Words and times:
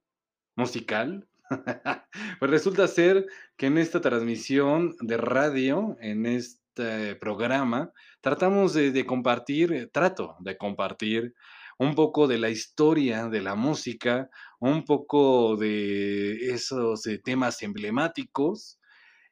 musical. 0.56 1.28
pues 2.40 2.52
resulta 2.52 2.88
ser 2.88 3.26
que 3.58 3.66
en 3.66 3.80
esta 3.80 4.02
transmisión 4.02 4.96
de 5.02 5.18
radio, 5.18 5.98
en 6.00 6.28
este 6.28 7.16
programa, 7.16 7.92
tratamos 8.22 8.74
de, 8.74 9.06
compartir, 9.08 9.74
eh, 9.74 9.88
trato 9.88 10.36
de 10.40 10.58
compartir 10.58 11.34
un 11.80 11.96
poco 11.96 12.28
de 12.28 12.38
la 12.38 12.50
historia 12.50 13.28
de 13.30 13.42
la 13.42 13.56
música, 13.56 14.30
un 14.60 14.86
poco 14.86 15.58
de 15.58 16.54
esos 16.54 17.08
eh, 17.08 17.18
temas 17.18 17.64
emblemáticos. 17.64 18.80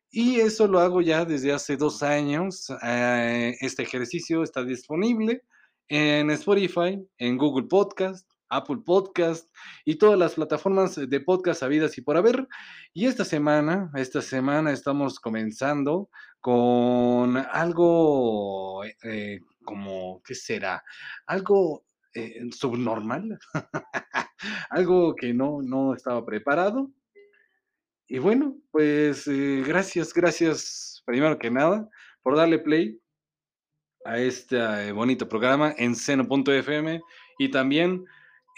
Y 0.09 0.39
eso 0.39 0.67
lo 0.67 0.79
hago 0.79 1.01
ya 1.01 1.23
desde 1.23 1.53
hace 1.53 1.77
dos 1.77 2.01
años. 2.01 2.65
Eh, 2.83 3.55
este 3.61 3.83
ejercicio 3.83 4.41
está 4.41 4.63
disponible 4.63 5.43
en 5.87 6.31
Spotify, 6.31 6.99
en 7.19 7.37
Google 7.37 7.67
Podcast, 7.67 8.28
Apple 8.49 8.79
Podcast 8.85 9.49
y 9.85 9.95
todas 9.95 10.17
las 10.17 10.35
plataformas 10.35 10.95
de 10.95 11.19
podcast 11.21 11.63
habidas 11.63 11.97
y 11.97 12.01
por 12.01 12.17
haber. 12.17 12.47
Y 12.93 13.05
esta 13.05 13.25
semana, 13.25 13.91
esta 13.95 14.21
semana 14.21 14.71
estamos 14.71 15.19
comenzando 15.19 16.09
con 16.41 17.37
algo 17.37 18.83
eh, 19.03 19.39
como, 19.63 20.21
¿qué 20.23 20.35
será? 20.35 20.83
Algo 21.27 21.85
eh, 22.13 22.41
subnormal, 22.51 23.37
algo 24.69 25.15
que 25.15 25.33
no, 25.33 25.61
no 25.61 25.93
estaba 25.93 26.25
preparado. 26.25 26.91
Y 28.07 28.17
bueno, 28.17 28.57
pues 28.71 29.27
eh, 29.27 29.63
gracias, 29.65 30.13
gracias 30.13 31.03
primero 31.05 31.37
que 31.37 31.51
nada 31.51 31.87
por 32.23 32.35
darle 32.35 32.59
play 32.59 32.99
a 34.05 34.17
este 34.17 34.91
bonito 34.91 35.27
programa 35.27 35.73
en 35.77 35.95
seno.fm 35.95 37.01
y 37.37 37.51
también 37.51 38.05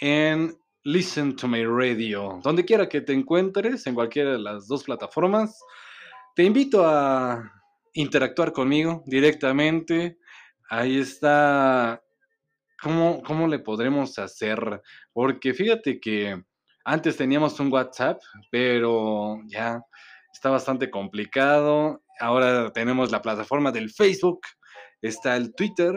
en 0.01 0.57
Listen 0.83 1.35
to 1.35 1.47
My 1.47 1.63
Radio. 1.63 2.39
Donde 2.43 2.65
quiera 2.65 2.89
que 2.89 3.01
te 3.01 3.13
encuentres, 3.13 3.85
en 3.87 3.93
cualquiera 3.93 4.31
de 4.31 4.39
las 4.39 4.67
dos 4.67 4.83
plataformas, 4.83 5.57
te 6.35 6.43
invito 6.43 6.85
a 6.85 7.51
interactuar 7.93 8.51
conmigo 8.51 9.03
directamente. 9.05 10.17
Ahí 10.69 10.99
está. 10.99 12.01
¿Cómo, 12.81 13.21
cómo 13.21 13.47
le 13.47 13.59
podremos 13.59 14.17
hacer? 14.17 14.81
Porque 15.13 15.53
fíjate 15.53 15.99
que 15.99 16.43
antes 16.83 17.15
teníamos 17.15 17.59
un 17.59 17.71
WhatsApp, 17.71 18.19
pero 18.49 19.39
ya 19.45 19.83
está 20.33 20.49
bastante 20.49 20.89
complicado. 20.89 22.01
Ahora 22.19 22.73
tenemos 22.73 23.11
la 23.11 23.21
plataforma 23.21 23.71
del 23.71 23.91
Facebook, 23.91 24.41
está 24.99 25.35
el 25.35 25.53
Twitter, 25.53 25.93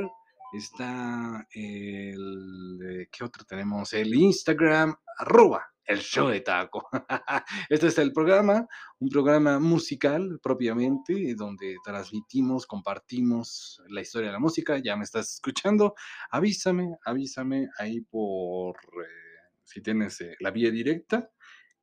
Está 0.54 1.48
el, 1.53 2.78
eh, 2.88 3.09
¿qué 3.10 3.25
otro 3.25 3.44
tenemos? 3.44 3.92
El 3.92 4.15
Instagram, 4.15 4.94
arroba 5.19 5.65
el 5.84 5.98
show 5.98 6.28
de 6.28 6.42
taco. 6.42 6.88
Este 7.69 7.88
es 7.88 7.98
el 7.98 8.12
programa, 8.12 8.64
un 9.00 9.09
programa 9.09 9.59
musical 9.59 10.38
propiamente, 10.41 11.34
donde 11.34 11.75
transmitimos, 11.84 12.66
compartimos 12.66 13.82
la 13.88 14.00
historia 14.00 14.28
de 14.28 14.34
la 14.34 14.38
música. 14.38 14.78
Ya 14.78 14.97
me 14.97 15.03
estás 15.03 15.34
escuchando. 15.34 15.94
Avísame, 16.31 16.98
avísame 17.04 17.69
ahí 17.76 18.03
por 18.03 18.76
eh, 18.76 19.50
si 19.64 19.82
tienes 19.82 20.20
eh, 20.20 20.37
la 20.38 20.53
vía 20.53 20.70
directa. 20.70 21.31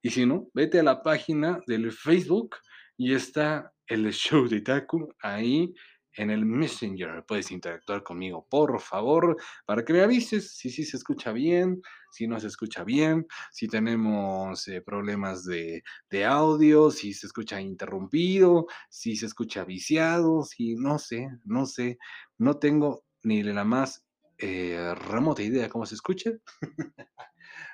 Y 0.02 0.12
si 0.12 0.26
no, 0.26 0.48
vete 0.54 0.80
a 0.80 0.84
la 0.84 1.04
página 1.04 1.60
del 1.68 1.92
Facebook 1.92 2.56
y 2.96 3.14
está 3.14 3.74
el 3.86 4.14
show 4.14 4.48
de 4.48 4.62
taco 4.62 5.14
ahí 5.22 5.74
en 6.16 6.30
el 6.30 6.46
Messenger. 6.46 7.24
Puedes 7.26 7.52
interactuar 7.52 8.04
conmigo, 8.04 8.46
por 8.50 8.80
favor, 8.80 9.38
para 9.66 9.84
que 9.84 9.94
me 9.94 10.02
avises 10.02 10.52
si 10.52 10.70
sí 10.70 10.84
se 10.84 10.98
escucha 10.98 11.32
bien, 11.32 11.82
si 12.12 12.28
no 12.28 12.40
se 12.40 12.48
escucha 12.48 12.84
bien, 12.84 13.26
si 13.52 13.68
tenemos 13.68 14.68
eh, 14.68 14.82
problemas 14.82 15.46
de, 15.46 15.84
audio, 16.26 16.92
si 16.92 17.14
se 17.14 17.28
escucha 17.28 17.62
interrumpido, 17.62 18.68
si 18.90 19.16
se 19.16 19.26
escucha 19.26 19.64
viciado, 19.64 20.44
si 20.44 20.76
no 20.76 21.00
sé, 21.00 21.30
no 21.46 21.66
sé, 21.66 21.98
no 22.38 22.58
tengo 22.58 23.04
ni 23.24 23.44
la 23.44 23.64
más 23.64 24.06
eh, 24.38 24.94
remota 24.96 25.42
idea 25.42 25.70
cómo 25.70 25.86
se 25.86 25.96
escucha. 25.96 26.32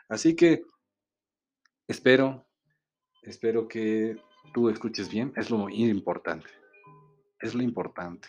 Así 0.09 0.35
que 0.35 0.63
espero, 1.87 2.47
espero 3.23 3.67
que 3.67 4.17
tú 4.53 4.69
escuches 4.69 5.09
bien, 5.09 5.33
es 5.35 5.49
lo 5.49 5.69
importante 5.69 6.47
es 7.41 7.53
lo 7.55 7.63
importante. 7.63 8.27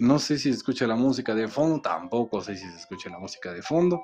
no 0.00 0.18
sé 0.18 0.38
si 0.38 0.50
se 0.50 0.56
escucha 0.56 0.86
la 0.86 0.96
música 0.96 1.34
de 1.34 1.48
fondo, 1.48 1.80
tampoco 1.80 2.40
sé 2.40 2.56
si 2.56 2.68
se 2.68 2.76
escucha 2.76 3.10
la 3.10 3.18
música 3.18 3.52
de 3.52 3.62
fondo. 3.62 4.02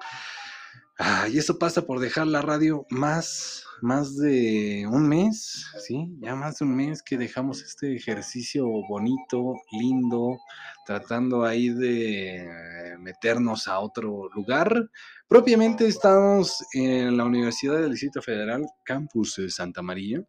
Y 1.31 1.39
eso 1.39 1.59
pasa 1.59 1.83
por 1.83 2.01
dejar 2.01 2.27
la 2.27 2.43
radio 2.43 2.85
más, 2.91 3.65
más 3.83 4.17
de 4.17 4.85
un 4.91 5.09
mes, 5.09 5.67
¿sí? 5.87 6.09
Ya 6.21 6.35
más 6.35 6.59
de 6.59 6.65
un 6.65 6.75
mes 6.75 7.05
que 7.05 7.17
dejamos 7.17 7.63
este 7.63 7.95
ejercicio 7.95 8.67
bonito, 8.89 9.55
lindo, 9.71 10.39
tratando 10.87 11.45
ahí 11.45 11.69
de 11.69 12.97
meternos 12.99 13.69
a 13.69 13.79
otro 13.79 14.29
lugar. 14.35 14.91
Propiamente 15.29 15.87
estamos 15.87 16.65
en 16.73 17.17
la 17.17 17.25
Universidad 17.25 17.81
del 17.81 17.93
Distrito 17.93 18.21
Federal, 18.21 18.67
Campus 18.85 19.37
de 19.37 19.51
Santa 19.51 19.83
María. 19.83 20.25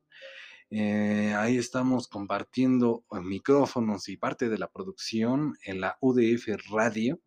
Eh, 0.72 1.34
ahí 1.36 1.58
estamos 1.58 2.08
compartiendo 2.08 3.04
eh, 3.12 3.20
micrófonos 3.22 4.08
y 4.08 4.18
parte 4.18 4.50
de 4.50 4.60
la 4.60 4.68
producción 4.70 5.56
en 5.64 5.82
la 5.82 5.98
UDF 6.00 6.48
Radio. 6.70 7.20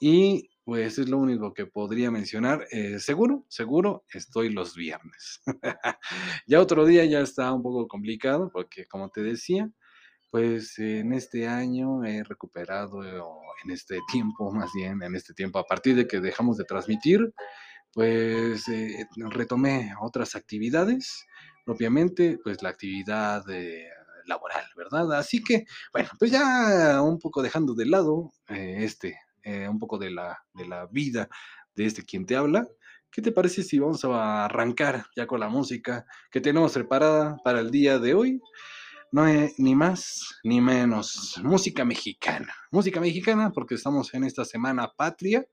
Y 0.00 0.50
pues 0.64 0.98
es 0.98 1.08
lo 1.08 1.18
único 1.18 1.54
que 1.54 1.66
podría 1.66 2.10
mencionar. 2.10 2.66
Eh, 2.70 2.98
seguro, 3.00 3.44
seguro, 3.48 4.04
estoy 4.12 4.50
los 4.50 4.74
viernes. 4.76 5.42
ya 6.46 6.60
otro 6.60 6.84
día 6.84 7.04
ya 7.04 7.20
está 7.20 7.52
un 7.52 7.62
poco 7.62 7.88
complicado 7.88 8.50
porque 8.52 8.86
como 8.86 9.10
te 9.10 9.22
decía, 9.22 9.70
pues 10.30 10.78
en 10.78 11.12
este 11.12 11.48
año 11.48 12.04
he 12.04 12.22
recuperado, 12.24 13.04
en 13.04 13.70
este 13.70 14.00
tiempo 14.12 14.52
más 14.52 14.70
bien, 14.74 15.02
en 15.02 15.14
este 15.14 15.34
tiempo, 15.34 15.58
a 15.58 15.64
partir 15.64 15.96
de 15.96 16.06
que 16.06 16.20
dejamos 16.20 16.56
de 16.58 16.64
transmitir, 16.64 17.32
pues 17.92 18.64
retomé 19.30 19.92
otras 20.02 20.34
actividades 20.34 21.26
propiamente 21.66 22.38
pues 22.42 22.62
la 22.62 22.70
actividad 22.70 23.44
eh, 23.50 23.88
laboral, 24.24 24.64
¿verdad? 24.76 25.12
Así 25.14 25.42
que, 25.42 25.66
bueno, 25.92 26.08
pues 26.18 26.30
ya 26.30 27.02
un 27.02 27.18
poco 27.18 27.42
dejando 27.42 27.74
de 27.74 27.86
lado 27.86 28.32
eh, 28.48 28.76
este, 28.80 29.18
eh, 29.42 29.68
un 29.68 29.78
poco 29.78 29.98
de 29.98 30.10
la, 30.10 30.38
de 30.54 30.66
la 30.66 30.86
vida 30.86 31.28
de 31.74 31.84
este 31.84 32.04
quien 32.04 32.24
te 32.24 32.36
habla, 32.36 32.66
¿qué 33.10 33.20
te 33.20 33.32
parece 33.32 33.64
si 33.64 33.80
vamos 33.80 34.04
a 34.04 34.44
arrancar 34.44 35.06
ya 35.16 35.26
con 35.26 35.40
la 35.40 35.48
música 35.48 36.06
que 36.30 36.40
tenemos 36.40 36.72
preparada 36.72 37.36
para 37.44 37.60
el 37.60 37.70
día 37.70 37.98
de 37.98 38.14
hoy? 38.14 38.40
no 39.12 39.22
hay 39.22 39.52
ni 39.58 39.74
más 39.74 40.40
ni 40.42 40.60
menos. 40.60 41.40
Música 41.42 41.84
mexicana. 41.84 42.52
Música 42.70 43.00
mexicana 43.00 43.50
porque 43.52 43.76
estamos 43.76 44.12
en 44.12 44.24
esta 44.24 44.44
semana 44.44 44.92
patria 44.94 45.46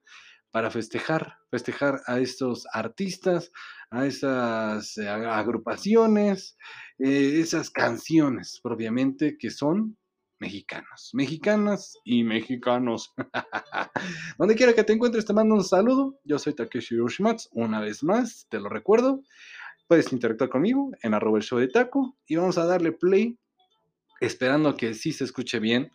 para 0.54 0.70
festejar, 0.70 1.38
festejar 1.50 2.02
a 2.06 2.20
estos 2.20 2.64
artistas, 2.72 3.50
a 3.90 4.06
esas 4.06 4.96
eh, 4.98 5.08
agrupaciones, 5.08 6.56
eh, 7.00 7.40
esas 7.40 7.70
canciones 7.70 8.60
propiamente 8.62 9.36
que 9.36 9.50
son 9.50 9.98
mexicanos, 10.38 11.10
mexicanas 11.12 11.98
y 12.04 12.22
mexicanos. 12.22 13.12
Donde 14.38 14.54
quiera 14.54 14.74
que 14.74 14.84
te 14.84 14.92
encuentres, 14.92 15.26
te 15.26 15.32
mando 15.32 15.56
un 15.56 15.64
saludo. 15.64 16.20
Yo 16.22 16.38
soy 16.38 16.54
Takeshi 16.54 16.98
Yoshimatsu, 16.98 17.48
una 17.50 17.80
vez 17.80 18.04
más, 18.04 18.46
te 18.48 18.60
lo 18.60 18.68
recuerdo. 18.68 19.24
Puedes 19.88 20.12
interactuar 20.12 20.50
conmigo 20.50 20.92
en 21.02 21.14
arroba 21.14 21.38
el 21.38 21.42
show 21.42 21.58
de 21.58 21.66
taco 21.66 22.16
y 22.28 22.36
vamos 22.36 22.58
a 22.58 22.64
darle 22.64 22.92
play 22.92 23.36
esperando 24.20 24.76
que 24.76 24.94
sí 24.94 25.12
se 25.12 25.24
escuche 25.24 25.58
bien 25.58 25.90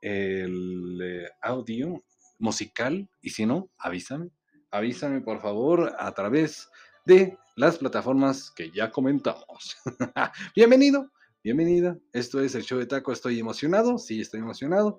el 0.00 0.98
eh, 1.02 1.28
audio 1.42 2.02
musical 2.42 3.08
y 3.20 3.30
si 3.30 3.46
no, 3.46 3.70
avísame. 3.78 4.30
Avísame 4.72 5.20
por 5.20 5.40
favor 5.40 5.94
a 5.96 6.12
través 6.12 6.68
de 7.06 7.38
las 7.56 7.78
plataformas 7.78 8.50
que 8.50 8.70
ya 8.72 8.90
comentamos. 8.90 9.76
Bienvenido, 10.56 11.10
bienvenida. 11.44 11.96
Esto 12.12 12.40
es 12.40 12.56
el 12.56 12.64
show 12.64 12.80
de 12.80 12.86
taco. 12.86 13.12
Estoy 13.12 13.38
emocionado, 13.38 13.96
sí, 13.96 14.20
estoy 14.20 14.40
emocionado. 14.40 14.98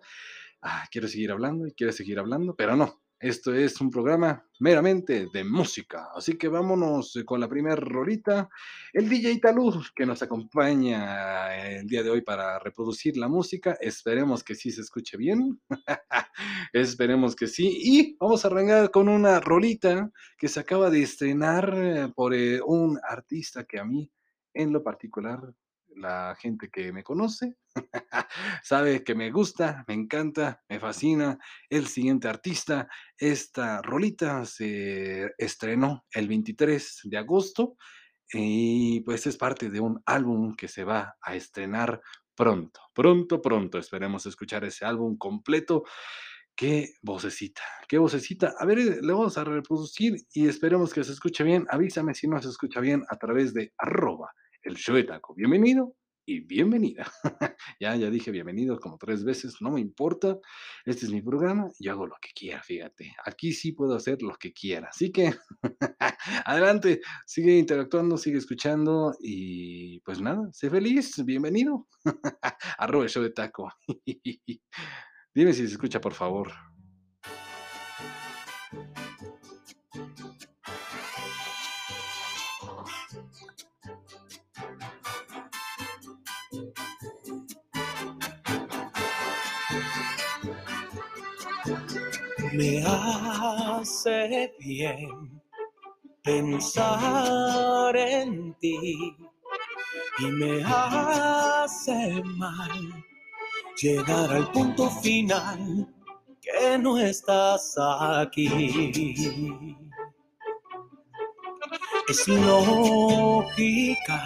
Ah, 0.62 0.88
quiero 0.90 1.10
seguir 1.10 1.32
hablando 1.32 1.68
y 1.68 1.74
quiero 1.74 1.92
seguir 1.92 2.18
hablando, 2.18 2.56
pero 2.56 2.78
no, 2.78 3.03
esto 3.24 3.56
es 3.56 3.80
un 3.80 3.90
programa 3.90 4.46
meramente 4.60 5.28
de 5.34 5.46
música, 5.46 6.10
así 6.14 6.38
que 6.38 6.50
vámonos 6.50 7.18
con 7.26 7.40
la 7.40 7.48
primera 7.48 7.78
rolita. 7.78 8.50
El 8.92 9.08
DJ 9.08 9.40
Talud 9.40 9.82
que 9.96 10.06
nos 10.06 10.22
acompaña 10.22 11.56
el 11.56 11.88
día 11.88 12.04
de 12.04 12.10
hoy 12.10 12.22
para 12.22 12.60
reproducir 12.60 13.16
la 13.16 13.30
música. 13.30 13.78
Esperemos 13.80 14.44
que 14.44 14.56
sí 14.56 14.72
se 14.72 14.82
escuche 14.82 15.16
bien. 15.16 15.58
Esperemos 16.74 17.34
que 17.34 17.48
sí. 17.48 17.80
Y 17.82 18.18
vamos 18.20 18.44
a 18.44 18.50
arrancar 18.50 18.92
con 18.92 19.08
una 19.08 19.40
rolita 19.40 20.12
que 20.38 20.50
se 20.50 20.60
acaba 20.60 20.90
de 20.90 21.04
estrenar 21.04 21.74
eh, 21.78 22.12
por 22.14 22.34
eh, 22.34 22.60
un 22.62 23.00
artista 23.08 23.64
que 23.64 23.80
a 23.80 23.86
mí 23.86 24.12
en 24.54 24.74
lo 24.74 24.84
particular 24.84 25.40
la 25.98 26.36
gente 26.40 26.70
que 26.70 26.92
me 26.92 27.04
conoce 27.04 27.56
sabe 28.64 29.04
que 29.04 29.16
me 29.16 29.32
gusta, 29.32 29.84
me 29.88 29.94
encanta, 29.94 30.62
me 30.70 30.80
fascina. 30.80 31.38
El 31.70 31.88
siguiente 31.88 32.28
artista, 32.28 32.88
esta 33.18 33.82
rolita 33.82 34.46
se 34.46 35.32
estrenó 35.38 36.06
el 36.12 36.28
23 36.28 37.02
de 37.06 37.18
agosto 37.18 37.78
y 38.32 39.02
pues 39.02 39.28
es 39.28 39.38
parte 39.38 39.70
de 39.70 39.80
un 39.80 40.02
álbum 40.06 40.56
que 40.56 40.68
se 40.68 40.84
va 40.84 41.16
a 41.22 41.36
estrenar 41.36 42.02
pronto, 42.36 42.82
pronto, 42.94 43.42
pronto. 43.42 43.78
Esperemos 43.78 44.26
escuchar 44.26 44.64
ese 44.66 44.86
álbum 44.86 45.18
completo. 45.18 45.84
Qué 46.56 46.94
vocecita, 47.02 47.64
qué 47.88 47.98
vocecita. 47.98 48.54
A 48.60 48.66
ver, 48.66 48.78
le 48.78 49.14
vamos 49.14 49.38
a 49.40 49.44
reproducir 49.44 50.16
y 50.34 50.48
esperemos 50.48 50.94
que 50.94 51.04
se 51.04 51.12
escuche 51.12 51.44
bien. 51.44 51.66
Avísame 51.70 52.14
si 52.14 52.28
no 52.28 52.40
se 52.42 52.50
escucha 52.50 52.80
bien 52.80 53.04
a 53.10 53.18
través 53.18 53.54
de 53.56 53.74
arroba 53.78 54.32
el 54.64 54.76
show 54.76 54.96
de 54.96 55.04
taco. 55.04 55.34
Bienvenido 55.36 55.96
y 56.26 56.40
bienvenida. 56.40 57.12
ya, 57.80 57.96
ya 57.96 58.10
dije 58.10 58.32
bienvenido 58.32 58.80
como 58.80 58.98
tres 58.98 59.24
veces, 59.24 59.58
no 59.60 59.72
me 59.72 59.82
importa. 59.82 60.38
Este 60.86 61.06
es 61.06 61.12
mi 61.12 61.22
programa, 61.22 61.70
yo 61.80 61.92
hago 61.92 62.08
lo 62.08 62.16
que 62.22 62.30
quiera, 62.34 62.64
fíjate. 62.64 63.14
Aquí 63.26 63.52
sí 63.54 63.74
puedo 63.74 63.96
hacer 63.96 64.22
lo 64.22 64.36
que 64.36 64.54
quiera. 64.54 64.88
Así 64.90 65.12
que, 65.12 65.34
adelante, 66.46 67.02
sigue 67.26 67.58
interactuando, 67.58 68.18
sigue 68.18 68.38
escuchando 68.38 69.14
y 69.20 70.00
pues 70.02 70.22
nada, 70.22 70.48
sé 70.54 70.70
feliz, 70.70 71.24
bienvenido. 71.26 71.88
Arroba 72.78 73.04
el 73.04 73.10
show 73.10 73.24
de 73.24 73.32
taco. 73.32 73.70
Dime 75.36 75.54
si 75.54 75.68
se 75.68 75.74
escucha, 75.74 76.00
por 76.00 76.14
favor. 76.14 76.52
Me 92.54 92.84
hace 92.86 94.54
bien 94.60 95.42
pensar 96.24 97.98
en 97.98 98.54
ti 98.60 99.18
y 100.20 100.26
me 100.26 100.64
hace 100.64 102.22
mal 102.24 103.04
llegar 103.82 104.32
al 104.32 104.52
punto 104.52 104.88
final 104.90 105.88
que 106.42 106.78
no 106.78 107.00
estás 107.00 107.76
aquí. 107.78 108.92
Es 112.08 112.28
lógica 112.28 114.22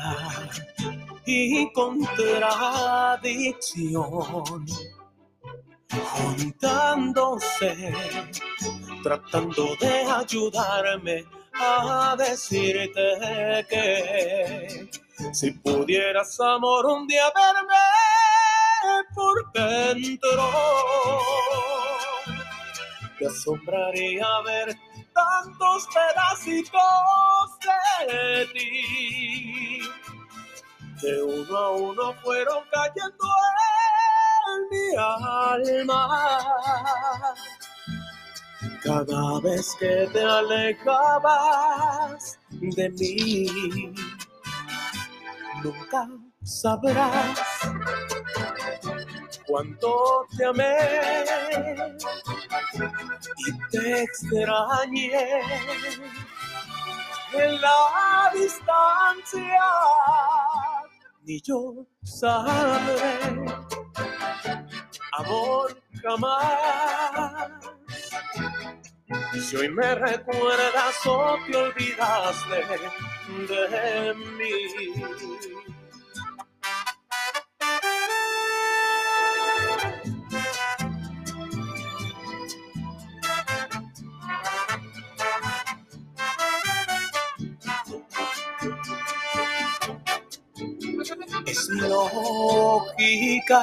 y 1.26 1.72
contradicción 1.72 4.66
juntándose, 5.90 7.94
tratando 9.04 9.76
de 9.80 10.04
ayudarme 10.04 11.26
a 11.54 12.16
decirte 12.18 13.66
que 13.70 14.90
si 15.34 15.52
pudieras 15.52 16.40
amor 16.40 16.86
un 16.86 17.08
día 17.08 17.26
verme 17.36 17.76
por 19.16 19.52
dentro, 19.54 20.52
te 23.18 23.26
asombraría 23.26 24.28
ver 24.46 24.78
tantos 25.14 25.88
pedacitos 25.88 26.80
de 28.08 28.46
ti 28.54 29.82
que 31.02 31.22
uno 31.22 31.58
a 31.58 31.72
uno 31.72 32.14
fueron 32.24 32.64
cayendo 32.72 33.26
mi 34.72 34.96
alma. 34.98 36.02
Cada 38.84 39.40
vez 39.42 39.76
que 39.80 40.08
te 40.14 40.24
alejabas 40.24 42.40
de 42.50 42.90
mí, 42.90 43.94
nunca 45.64 46.08
sabrás 46.44 47.40
cuánto 49.46 50.26
te 50.38 50.46
amé 50.46 50.78
y 53.48 53.52
te 53.70 54.04
extrañé 54.04 55.42
en 57.34 57.62
la 57.62 58.32
distancia. 58.34 59.64
Ni 61.24 61.42
yo 61.42 61.86
sabré 62.04 63.48
amor 65.18 65.82
jamás. 66.02 67.50
Si 69.42 69.56
hoy 69.56 69.70
me 69.70 69.96
recuerdas 69.96 71.06
o 71.06 71.38
te 71.46 71.58
olvidaste 71.58 72.56
de 73.48 74.14
mí. 74.14 75.67
Lógica 91.78 93.62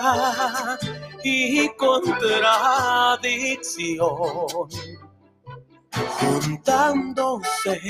y 1.22 1.68
contradicción, 1.76 4.08
juntándose, 6.18 7.80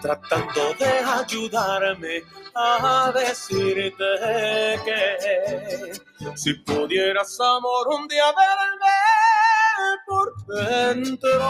tratando 0.00 0.74
de 0.78 0.86
ayudarme 0.86 2.22
a 2.54 3.12
decirte 3.14 4.04
que 4.84 5.16
si 6.36 6.54
pudieras 6.54 7.38
amor 7.40 7.88
un 7.88 8.06
día 8.08 8.26
verme 8.26 8.90
por 10.06 10.34
dentro, 10.46 11.40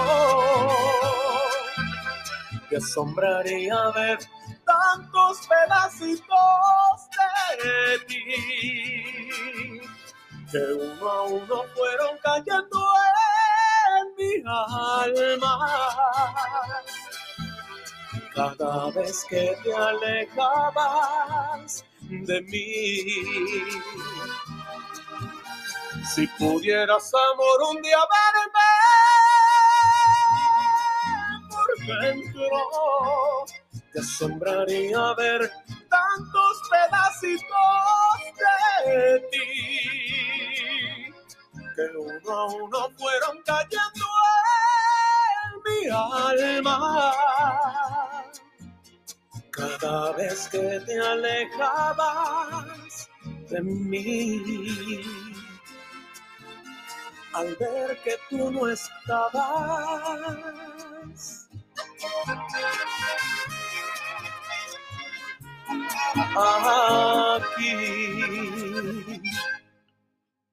te 2.68 2.76
asombraría 2.76 3.90
ver 3.90 4.18
tantos 4.82 5.46
pedacitos 5.46 6.26
de 7.62 7.98
ti 8.06 8.24
que 10.50 10.58
uno 10.58 11.10
a 11.10 11.22
uno 11.22 11.64
fueron 11.74 12.18
cayendo 12.22 12.78
en 13.98 14.06
mi 14.16 14.32
alma. 14.46 15.54
Cada 18.34 18.90
vez 18.90 19.24
que 19.28 19.56
te 19.62 19.74
alejabas 19.74 21.84
de 22.00 22.40
mí. 22.42 22.96
Si 26.14 26.26
pudieras, 26.38 27.12
amor, 27.14 27.62
un 27.70 27.82
día 27.82 27.98
verme 28.12 28.68
por 31.50 31.68
dentro, 32.00 32.48
te 33.92 34.00
asombraría 34.00 35.14
ver 35.14 35.50
tantos 35.88 36.62
pedacitos 36.70 37.48
de 38.86 39.20
ti 39.30 39.48
que 41.74 41.86
uno 41.96 42.38
a 42.38 42.46
uno 42.46 42.90
fueron 42.98 43.42
cayendo 43.44 44.06
en 45.44 45.52
mi 45.64 45.88
alma. 45.90 47.14
Cada 49.50 50.12
vez 50.12 50.48
que 50.48 50.80
te 50.86 50.98
alejabas 50.98 53.10
de 53.50 53.60
mí, 53.60 55.02
al 57.34 57.54
ver 57.56 58.00
que 58.02 58.16
tú 58.30 58.50
no 58.50 58.66
estabas. 58.68 59.42
Aquí. 67.36 68.22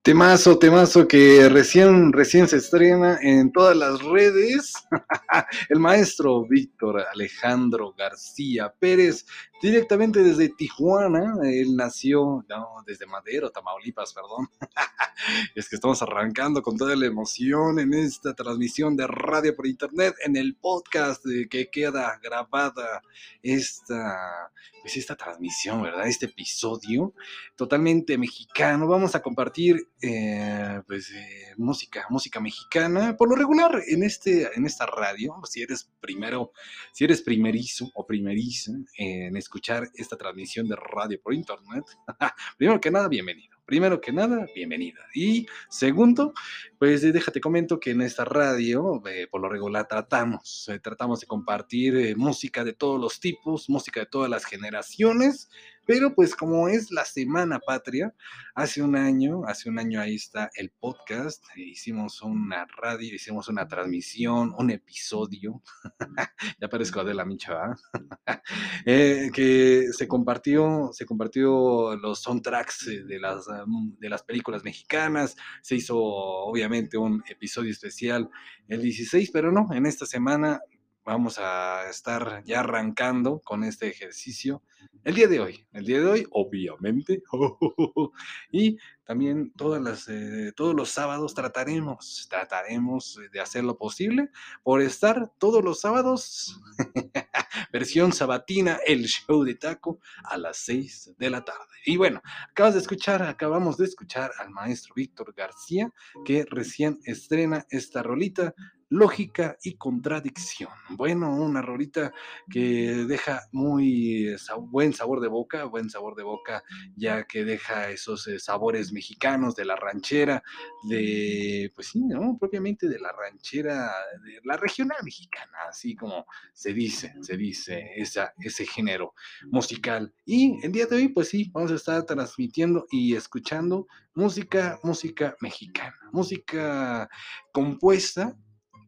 Temazo, 0.02 0.58
temazo 0.58 1.08
que 1.08 1.50
recién, 1.50 2.12
recién 2.14 2.48
se 2.48 2.58
estrena 2.58 3.20
en 3.22 3.52
todas 3.52 3.76
las 3.76 4.02
redes. 4.02 4.74
El 5.70 5.80
maestro 5.80 6.48
Víctor 6.48 7.06
Alejandro 7.14 7.94
García 7.98 8.74
Pérez, 8.80 9.26
directamente 9.62 10.24
desde 10.24 10.50
Tijuana. 10.50 11.36
Él 11.44 11.76
nació, 11.76 12.46
no, 12.48 12.84
desde 12.86 13.06
Madero, 13.06 13.50
Tamaulipas, 13.52 14.14
perdón. 14.14 14.50
es 15.56 15.70
que 15.70 15.76
estamos 15.76 16.02
arrancando 16.02 16.62
con 16.62 16.78
toda 16.78 16.96
la 16.96 17.06
emoción 17.06 17.80
en 17.80 17.94
esta 17.94 18.34
transmisión 18.34 18.96
de 18.96 19.08
radio 19.08 19.56
por 19.56 19.68
internet, 19.68 20.16
en 20.26 20.36
el 20.36 20.56
podcast 20.56 21.24
que 21.50 21.70
queda 21.70 22.20
grabada 22.22 23.02
esta, 23.44 24.52
pues 24.82 24.98
esta 24.98 25.16
transmisión, 25.16 25.82
¿verdad? 25.82 26.08
Este 26.08 26.28
episodio 26.28 27.14
totalmente 27.56 28.18
mexicano. 28.18 28.88
Vamos 28.88 29.16
a 29.16 29.22
compartir 29.22 29.90
eh, 30.02 30.82
pues, 30.88 31.12
eh, 31.12 31.49
música, 31.60 32.06
música 32.10 32.40
mexicana. 32.40 33.16
Por 33.18 33.30
lo 33.30 33.36
regular, 33.36 33.82
en, 33.88 34.04
este, 34.04 34.50
en 34.56 34.66
esta 34.66 34.86
radio, 34.86 35.36
si 35.44 35.62
eres 35.62 35.90
primero, 36.00 36.52
si 36.94 37.04
eres 37.04 37.22
primerizo 37.22 37.92
o 37.94 38.06
primeriza 38.06 38.72
en 38.98 39.36
escuchar 39.36 39.88
esta 39.96 40.18
transmisión 40.18 40.68
de 40.68 40.76
radio 40.76 41.22
por 41.22 41.34
internet, 41.34 41.84
primero 42.58 42.80
que 42.80 42.92
nada, 42.92 43.08
bienvenido. 43.08 43.60
Primero 43.66 44.02
que 44.02 44.12
nada, 44.12 44.48
bienvenida. 44.56 45.00
Y 45.14 45.46
segundo, 45.70 46.34
pues 46.80 47.04
déjate 47.04 47.40
comento 47.40 47.80
que 47.80 47.92
en 47.92 48.02
esta 48.02 48.26
radio, 48.26 49.04
eh, 49.08 49.28
por 49.30 49.42
lo 49.42 49.48
regular, 49.48 49.88
tratamos, 49.88 50.72
tratamos 50.82 51.20
de 51.20 51.28
compartir 51.28 52.18
música 52.18 52.64
de 52.64 52.74
todos 52.74 53.00
los 53.00 53.20
tipos, 53.20 53.70
música 53.70 54.00
de 54.00 54.06
todas 54.08 54.28
las 54.28 54.46
generaciones, 54.46 55.52
pero 55.90 56.14
pues 56.14 56.36
como 56.36 56.70
es 56.70 56.92
la 56.92 57.04
Semana 57.04 57.58
Patria, 57.58 58.14
hace 58.54 58.84
un 58.84 58.96
año, 58.96 59.42
hace 59.48 59.72
un 59.72 59.80
año 59.80 60.00
ahí 60.00 60.14
está 60.14 60.52
el 60.56 60.70
podcast, 60.70 61.44
hicimos 61.56 62.22
una 62.22 62.68
radio, 62.78 63.16
hicimos 63.16 63.48
una 63.48 63.68
transmisión, 63.68 64.54
un 64.56 64.70
episodio, 64.70 65.64
ya 66.62 66.70
parezco 66.70 67.04
de 67.04 67.16
la 67.16 67.26
Micha, 67.26 67.76
eh, 68.86 69.32
que 69.34 69.88
se 69.92 70.08
compartió, 70.08 70.92
se 70.94 71.08
compartió 71.08 71.96
los 71.96 72.22
soundtracks 72.22 72.86
de 73.08 73.20
las, 73.20 73.48
mm, 73.48 73.98
de 73.98 74.10
las 74.10 74.22
películas 74.22 74.64
mexicanas, 74.64 75.36
se 75.64 75.78
hizo 75.78 75.98
obviamente 75.98 77.00
un 77.00 77.24
episodio 77.28 77.72
especial 77.72 78.30
el 78.68 78.80
16, 78.80 79.32
pero 79.34 79.52
no, 79.52 79.74
en 79.74 79.88
esta 79.88 80.06
semana 80.06 80.62
vamos 81.10 81.40
a 81.40 81.90
estar 81.90 82.44
ya 82.44 82.60
arrancando 82.60 83.42
con 83.44 83.64
este 83.64 83.88
ejercicio 83.88 84.62
el 85.04 85.16
día 85.16 85.28
de 85.28 85.40
hoy, 85.40 85.66
el 85.74 85.86
día 85.86 86.02
de 86.02 86.06
hoy, 86.06 86.28
obviamente. 86.30 87.24
y 88.52 88.78
también 89.06 89.52
todas 89.54 89.82
las, 89.82 90.08
eh, 90.08 90.52
todos 90.56 90.76
los 90.76 90.90
sábados 90.90 91.34
trataremos, 91.34 92.28
trataremos 92.30 93.20
de 93.32 93.40
hacer 93.40 93.64
lo 93.64 93.76
posible 93.76 94.30
por 94.62 94.82
estar 94.82 95.32
todos 95.40 95.64
los 95.64 95.80
sábados, 95.80 96.62
versión 97.74 98.14
sabatina, 98.14 98.80
el 98.86 99.06
show 99.06 99.44
de 99.44 99.56
taco 99.56 100.00
a 100.26 100.38
las 100.38 100.58
6 100.58 101.16
de 101.18 101.30
la 101.32 101.44
tarde. 101.44 101.74
Y 101.86 101.98
bueno, 101.98 102.22
acabas 102.52 102.76
de 102.76 102.82
escuchar, 102.82 103.24
acabamos 103.24 103.78
de 103.78 103.86
escuchar 103.86 104.32
al 104.38 104.52
maestro 104.52 104.94
Víctor 104.96 105.34
García, 105.36 105.92
que 106.24 106.46
recién 106.48 107.00
estrena 107.04 107.66
esta 107.72 108.04
rolita 108.04 108.54
lógica 108.90 109.58
y 109.64 109.76
contradicción. 109.76 110.72
Bueno, 110.90 111.36
una 111.36 111.62
rolita 111.62 112.12
que 112.50 113.06
deja 113.08 113.42
muy 113.52 114.36
buen 114.70 114.94
sabor 114.94 115.22
de 115.22 115.28
boca, 115.28 115.66
buen 115.66 115.90
sabor 115.90 116.16
de 116.16 116.24
boca, 116.24 116.64
ya 116.96 117.26
que 117.26 117.46
deja 117.46 117.90
esos 117.90 118.28
eh, 118.28 118.40
sabores 118.40 118.92
mexicanos 118.92 119.56
de 119.56 119.66
la 119.66 119.76
ranchera, 119.76 120.44
de, 120.88 121.72
pues 121.76 121.88
sí, 121.88 122.04
¿no? 122.04 122.38
Propiamente 122.40 122.90
de 122.90 123.00
la 123.00 123.12
ranchera, 123.12 123.92
de 124.24 124.40
la 124.44 124.58
regional 124.58 124.98
mexicana, 125.04 125.58
así 125.70 125.96
como 125.96 126.26
se 126.54 126.74
dice, 126.74 127.14
se 127.22 127.38
dice 127.38 127.92
esa, 127.96 128.34
ese 128.40 128.66
género 128.66 129.14
musical. 129.52 130.14
Y 130.26 130.60
el 130.66 130.72
día 130.72 130.88
de 130.88 130.96
hoy, 130.96 131.08
pues 131.10 131.30
sí, 131.30 131.50
vamos 131.54 131.72
a 131.72 131.76
estar 131.76 132.04
transmitiendo 132.04 132.88
y 132.92 133.16
escuchando 133.16 133.88
música, 134.16 134.80
música 134.84 135.36
mexicana, 135.42 135.96
música 136.12 137.10
compuesta 137.52 138.36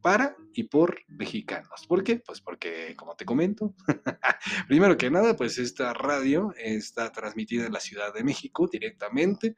para 0.02 0.36
y 0.54 0.64
por 0.64 1.00
mexicanos. 1.08 1.86
¿Por 1.88 2.04
qué? 2.04 2.18
Pues 2.18 2.42
porque, 2.42 2.96
como 2.96 3.16
te 3.16 3.26
comento, 3.26 3.74
primero 4.68 4.98
que 4.98 5.10
nada, 5.10 5.36
pues 5.36 5.58
esta 5.58 5.94
radio 5.94 6.54
está 6.58 7.12
transmitida 7.12 7.66
en 7.66 7.74
la 7.74 7.80
Ciudad 7.80 8.14
de 8.14 8.24
México 8.24 8.68
directamente. 8.72 9.56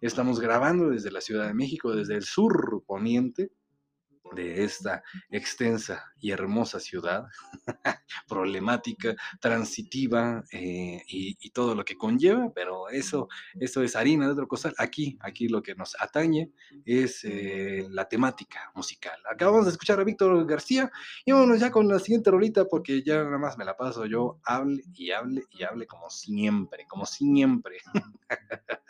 Estamos 0.00 0.40
grabando 0.40 0.90
desde 0.90 1.10
la 1.10 1.20
Ciudad 1.20 1.46
de 1.46 1.54
México, 1.54 1.94
desde 1.94 2.14
el 2.14 2.24
sur 2.24 2.84
poniente, 2.86 3.50
de 4.34 4.64
esta 4.64 5.02
extensa 5.30 6.12
y 6.18 6.30
hermosa 6.30 6.80
ciudad, 6.80 7.24
problemática, 8.26 9.14
transitiva 9.40 10.44
eh, 10.52 11.02
y, 11.08 11.50
todo 11.50 11.74
lo 11.74 11.84
que 11.84 11.96
conlleva, 11.96 12.52
pero 12.54 12.88
eso, 12.90 13.26
eso 13.58 13.82
es 13.82 13.96
harina 13.96 14.26
de 14.26 14.32
otra 14.32 14.46
cosa. 14.46 14.72
Aquí, 14.76 15.18
aquí 15.20 15.48
lo 15.48 15.62
que 15.62 15.74
nos 15.74 15.96
atañe 15.98 16.52
es 16.84 17.24
eh, 17.24 17.86
la 17.90 18.06
temática 18.06 18.70
musical. 18.74 19.18
Acabamos 19.30 19.64
de 19.64 19.72
escuchar 19.72 19.98
a 19.98 20.04
Víctor 20.04 20.46
García 20.46 20.90
y 21.24 21.32
vámonos 21.32 21.58
ya 21.58 21.70
con 21.70 21.88
la 21.88 21.98
siguiente 21.98 22.30
rolita 22.30 22.66
porque 22.66 23.02
ya 23.02 23.24
nada 23.24 23.38
más 23.38 23.56
me 23.56 23.64
la 23.64 23.76
paso 23.76 24.06
yo, 24.06 24.38
hable 24.44 24.82
y 24.94 25.10
hable 25.10 25.44
y 25.50 25.64
hable 25.64 25.86
como 25.86 26.10
siempre, 26.10 26.86
como 26.86 27.06
siempre. 27.06 27.78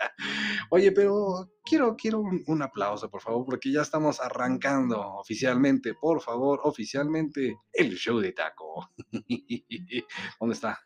Oye, 0.70 0.92
pero 0.92 1.48
quiero, 1.64 1.96
quiero 1.96 2.20
un, 2.20 2.62
aplauso, 2.62 3.08
por 3.10 3.20
favor, 3.20 3.44
porque 3.44 3.70
ya 3.72 3.82
estamos 3.82 4.20
arrancando 4.20 5.00
oficialmente, 5.14 5.94
por 5.94 6.20
favor, 6.20 6.60
oficialmente, 6.64 7.56
el 7.72 7.94
show 7.96 8.18
de 8.18 8.32
taco. 8.32 8.90
¿Dónde 10.40 10.54
está? 10.54 10.78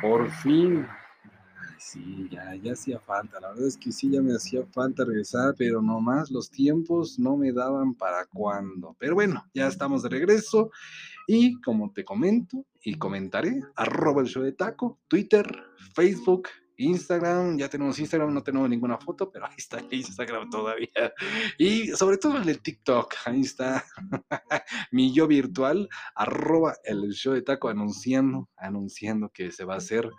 Por 0.00 0.30
fin. 0.30 0.86
Sí, 1.78 2.28
ya, 2.30 2.54
ya 2.54 2.72
hacía 2.72 2.98
falta. 2.98 3.40
La 3.40 3.50
verdad 3.50 3.66
es 3.66 3.76
que 3.76 3.92
sí, 3.92 4.10
ya 4.10 4.22
me 4.22 4.34
hacía 4.34 4.64
falta 4.72 5.04
regresar, 5.04 5.54
pero 5.58 5.82
nomás 5.82 6.30
los 6.30 6.50
tiempos 6.50 7.18
no 7.18 7.36
me 7.36 7.52
daban 7.52 7.94
para 7.94 8.24
cuándo. 8.26 8.96
Pero 8.98 9.14
bueno, 9.14 9.44
ya 9.52 9.66
estamos 9.66 10.02
de 10.02 10.08
regreso. 10.08 10.70
Y 11.26 11.60
como 11.60 11.92
te 11.92 12.04
comento 12.04 12.64
y 12.82 12.94
comentaré, 12.94 13.60
arroba 13.76 14.22
el 14.22 14.28
show 14.28 14.42
de 14.42 14.52
taco, 14.52 14.98
Twitter, 15.08 15.46
Facebook, 15.94 16.48
Instagram, 16.76 17.58
ya 17.58 17.68
tenemos 17.68 17.98
Instagram, 17.98 18.32
no 18.32 18.42
tenemos 18.42 18.68
ninguna 18.68 18.98
foto, 18.98 19.30
pero 19.30 19.46
ahí 19.46 19.54
está 19.56 19.82
Instagram 19.90 20.50
todavía. 20.50 20.88
Y 21.58 21.88
sobre 21.88 22.18
todo 22.18 22.40
en 22.40 22.48
el 22.48 22.60
TikTok, 22.60 23.14
ahí 23.26 23.42
está 23.42 23.84
mi 24.92 25.12
yo 25.12 25.26
virtual, 25.26 25.88
arroba 26.14 26.74
el 26.84 27.12
show 27.12 27.34
de 27.34 27.42
taco, 27.42 27.68
anunciando, 27.68 28.48
anunciando 28.56 29.30
que 29.30 29.50
se 29.50 29.64
va 29.64 29.74
a 29.74 29.78
hacer 29.78 30.10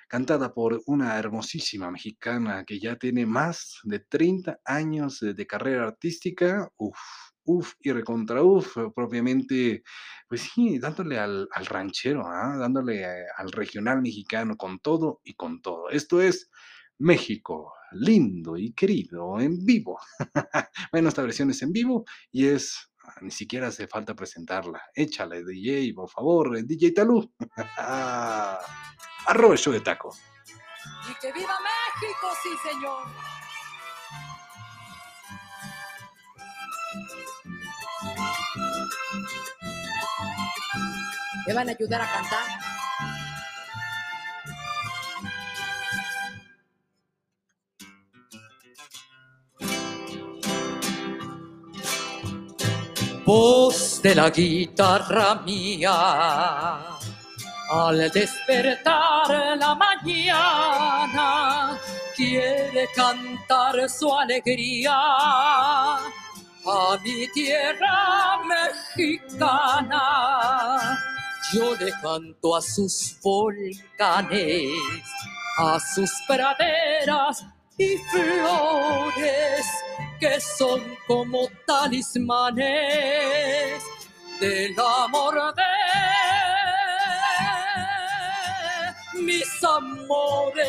cantada 0.09 0.55
por 0.55 0.81
una 0.87 1.19
hermosísima 1.19 1.91
mexicana 1.91 2.65
que 2.65 2.79
ya 2.79 2.97
tiene 2.97 3.27
más 3.27 3.81
de 3.85 3.99
30 4.01 4.61
años 4.65 5.21
de, 5.21 5.35
de 5.35 5.47
carrera 5.47 5.85
artística. 5.85 6.71
Uf, 6.77 6.99
uf 7.45 7.75
y 7.81 7.93
recontra 7.93 8.43
uf, 8.43 8.77
propiamente, 8.95 9.83
pues 10.29 10.43
sí, 10.43 10.79
dándole 10.79 11.19
al, 11.19 11.49
al 11.53 11.67
ranchero, 11.67 12.27
¿ah? 12.27 12.57
dándole 12.57 13.03
eh, 13.03 13.25
al 13.37 13.51
regional 13.51 14.01
mexicano 14.03 14.57
con 14.57 14.79
todo 14.79 15.21
y 15.25 15.35
con 15.35 15.61
todo. 15.63 15.91
Esto 15.91 16.23
es 16.23 16.51
México, 17.01 17.75
lindo 17.93 18.57
y 18.57 18.73
querido, 18.73 19.41
en 19.41 19.65
vivo. 19.65 19.99
bueno, 20.93 21.09
esta 21.09 21.23
versión 21.23 21.51
es 21.51 21.63
en 21.63 21.73
vivo 21.73 22.05
y 22.31 22.47
es, 22.47 22.93
ah, 23.05 23.15
ni 23.23 23.31
siquiera 23.31 23.69
hace 23.69 23.87
falta 23.87 24.15
presentarla. 24.15 24.83
Échale, 24.95 25.43
DJ, 25.45 25.95
por 25.95 26.11
favor, 26.11 26.57
eh, 26.57 26.63
DJ 26.63 26.93
Talú. 26.93 27.33
Arroba 29.27 29.55
de 29.55 29.81
taco. 29.81 30.15
Y 31.11 31.15
que 31.21 31.33
viva 31.33 31.55
México, 31.61 32.29
sí, 32.43 32.51
señor. 32.69 33.07
¿Me 41.47 41.55
van 41.55 41.69
a 41.69 41.73
ayudar 41.73 42.03
a 42.03 42.13
cantar? 42.13 42.80
Voz 53.33 54.03
de 54.03 54.13
la 54.17 54.29
guitarra 54.29 55.37
mía, 55.47 56.99
al 57.71 58.11
despertar 58.11 59.57
la 59.57 59.73
mañana, 59.77 61.79
quiere 62.17 62.89
cantar 62.93 63.89
su 63.89 64.13
alegría 64.13 64.97
a 64.97 66.01
mi 67.05 67.29
tierra 67.29 68.41
mexicana. 68.97 70.03
Yo 71.53 71.77
le 71.77 71.93
canto 72.03 72.57
a 72.57 72.61
sus 72.61 73.17
volcanes, 73.23 74.73
a 75.57 75.79
sus 75.79 76.11
praderas 76.27 77.47
y 77.79 77.97
flores 78.11 79.67
que 80.21 80.39
son 80.39 80.97
como 81.07 81.49
talismanes 81.67 82.69
del 84.39 84.79
amor 84.79 85.55
de 85.55 85.63
mis 89.23 89.65
amores. 89.65 90.67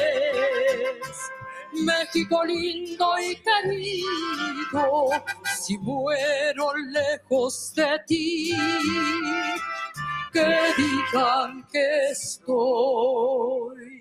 México 1.74 2.44
lindo 2.46 3.20
y 3.20 3.36
querido, 3.36 5.10
si 5.58 5.78
muero 5.78 6.74
lejos 6.76 7.74
de 7.76 8.00
ti, 8.08 8.56
que 10.32 10.74
digan 10.78 11.68
que 11.72 12.10
estoy 12.12 14.01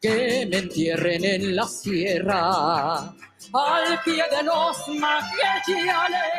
Que 0.00 0.46
me 0.50 0.56
entierren 0.58 1.24
en 1.24 1.54
la 1.54 1.66
sierra, 1.66 3.00
al 3.52 4.02
pie 4.02 4.24
de 4.30 4.42
los 4.42 4.88
magueyales, 4.88 6.30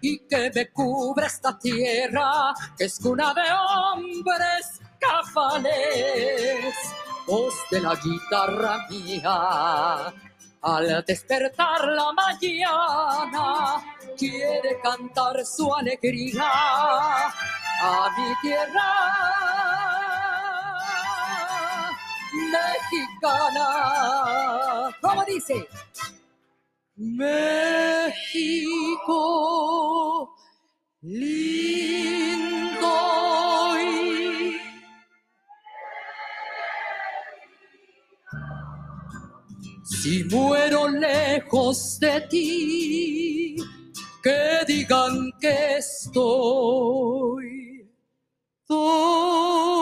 y 0.00 0.20
que 0.28 0.48
me 0.54 0.70
cubra 0.70 1.26
esta 1.26 1.58
tierra, 1.58 2.54
que 2.78 2.84
es 2.84 3.00
cuna 3.00 3.34
de 3.34 3.42
hombres 3.52 4.80
cafales. 5.00 6.72
Voz 7.26 7.54
de 7.68 7.80
la 7.80 7.96
guitarra 7.96 8.86
mía, 8.88 10.14
al 10.60 11.04
despertar 11.04 11.88
la 11.88 12.12
mañana, 12.12 13.82
quiere 14.16 14.78
cantar 14.80 15.44
su 15.44 15.74
alegría 15.74 16.48
a 16.48 18.08
mi 18.16 18.32
tierra 18.40 20.01
mexicana. 22.34 23.68
¿Cómo 25.00 25.24
dice? 25.24 25.66
México 26.96 27.54
lindo 31.02 32.32
Si 40.02 40.24
muero 40.24 40.88
lejos 40.88 42.00
de 42.00 42.20
ti, 42.22 43.54
que 44.20 44.64
digan 44.66 45.30
que 45.40 45.76
estoy 45.76 47.88
dormido 48.68 49.81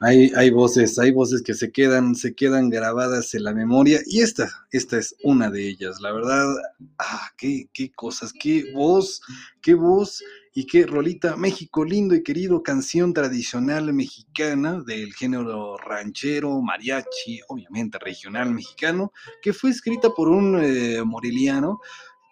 Hay, 0.00 0.30
hay 0.36 0.50
voces, 0.50 0.96
hay 1.00 1.10
voces 1.10 1.42
que 1.42 1.54
se 1.54 1.72
quedan, 1.72 2.14
se 2.14 2.34
quedan 2.34 2.70
grabadas 2.70 3.34
en 3.34 3.42
la 3.42 3.52
memoria 3.52 4.00
y 4.06 4.20
esta, 4.20 4.48
esta 4.70 4.96
es 4.96 5.16
una 5.24 5.50
de 5.50 5.68
ellas. 5.68 6.00
La 6.00 6.12
verdad, 6.12 6.54
ah, 6.98 7.30
qué, 7.36 7.68
qué 7.72 7.90
cosas, 7.90 8.32
qué 8.32 8.70
voz, 8.72 9.20
qué 9.60 9.74
voz 9.74 10.22
y 10.54 10.66
qué 10.66 10.86
rolita. 10.86 11.36
México 11.36 11.84
lindo 11.84 12.14
y 12.14 12.22
querido, 12.22 12.62
canción 12.62 13.12
tradicional 13.12 13.92
mexicana 13.92 14.80
del 14.86 15.12
género 15.14 15.76
ranchero, 15.76 16.60
mariachi, 16.62 17.40
obviamente 17.48 17.98
regional 17.98 18.54
mexicano, 18.54 19.12
que 19.42 19.52
fue 19.52 19.70
escrita 19.70 20.10
por 20.10 20.28
un 20.28 20.60
eh, 20.62 21.02
moreliano 21.04 21.80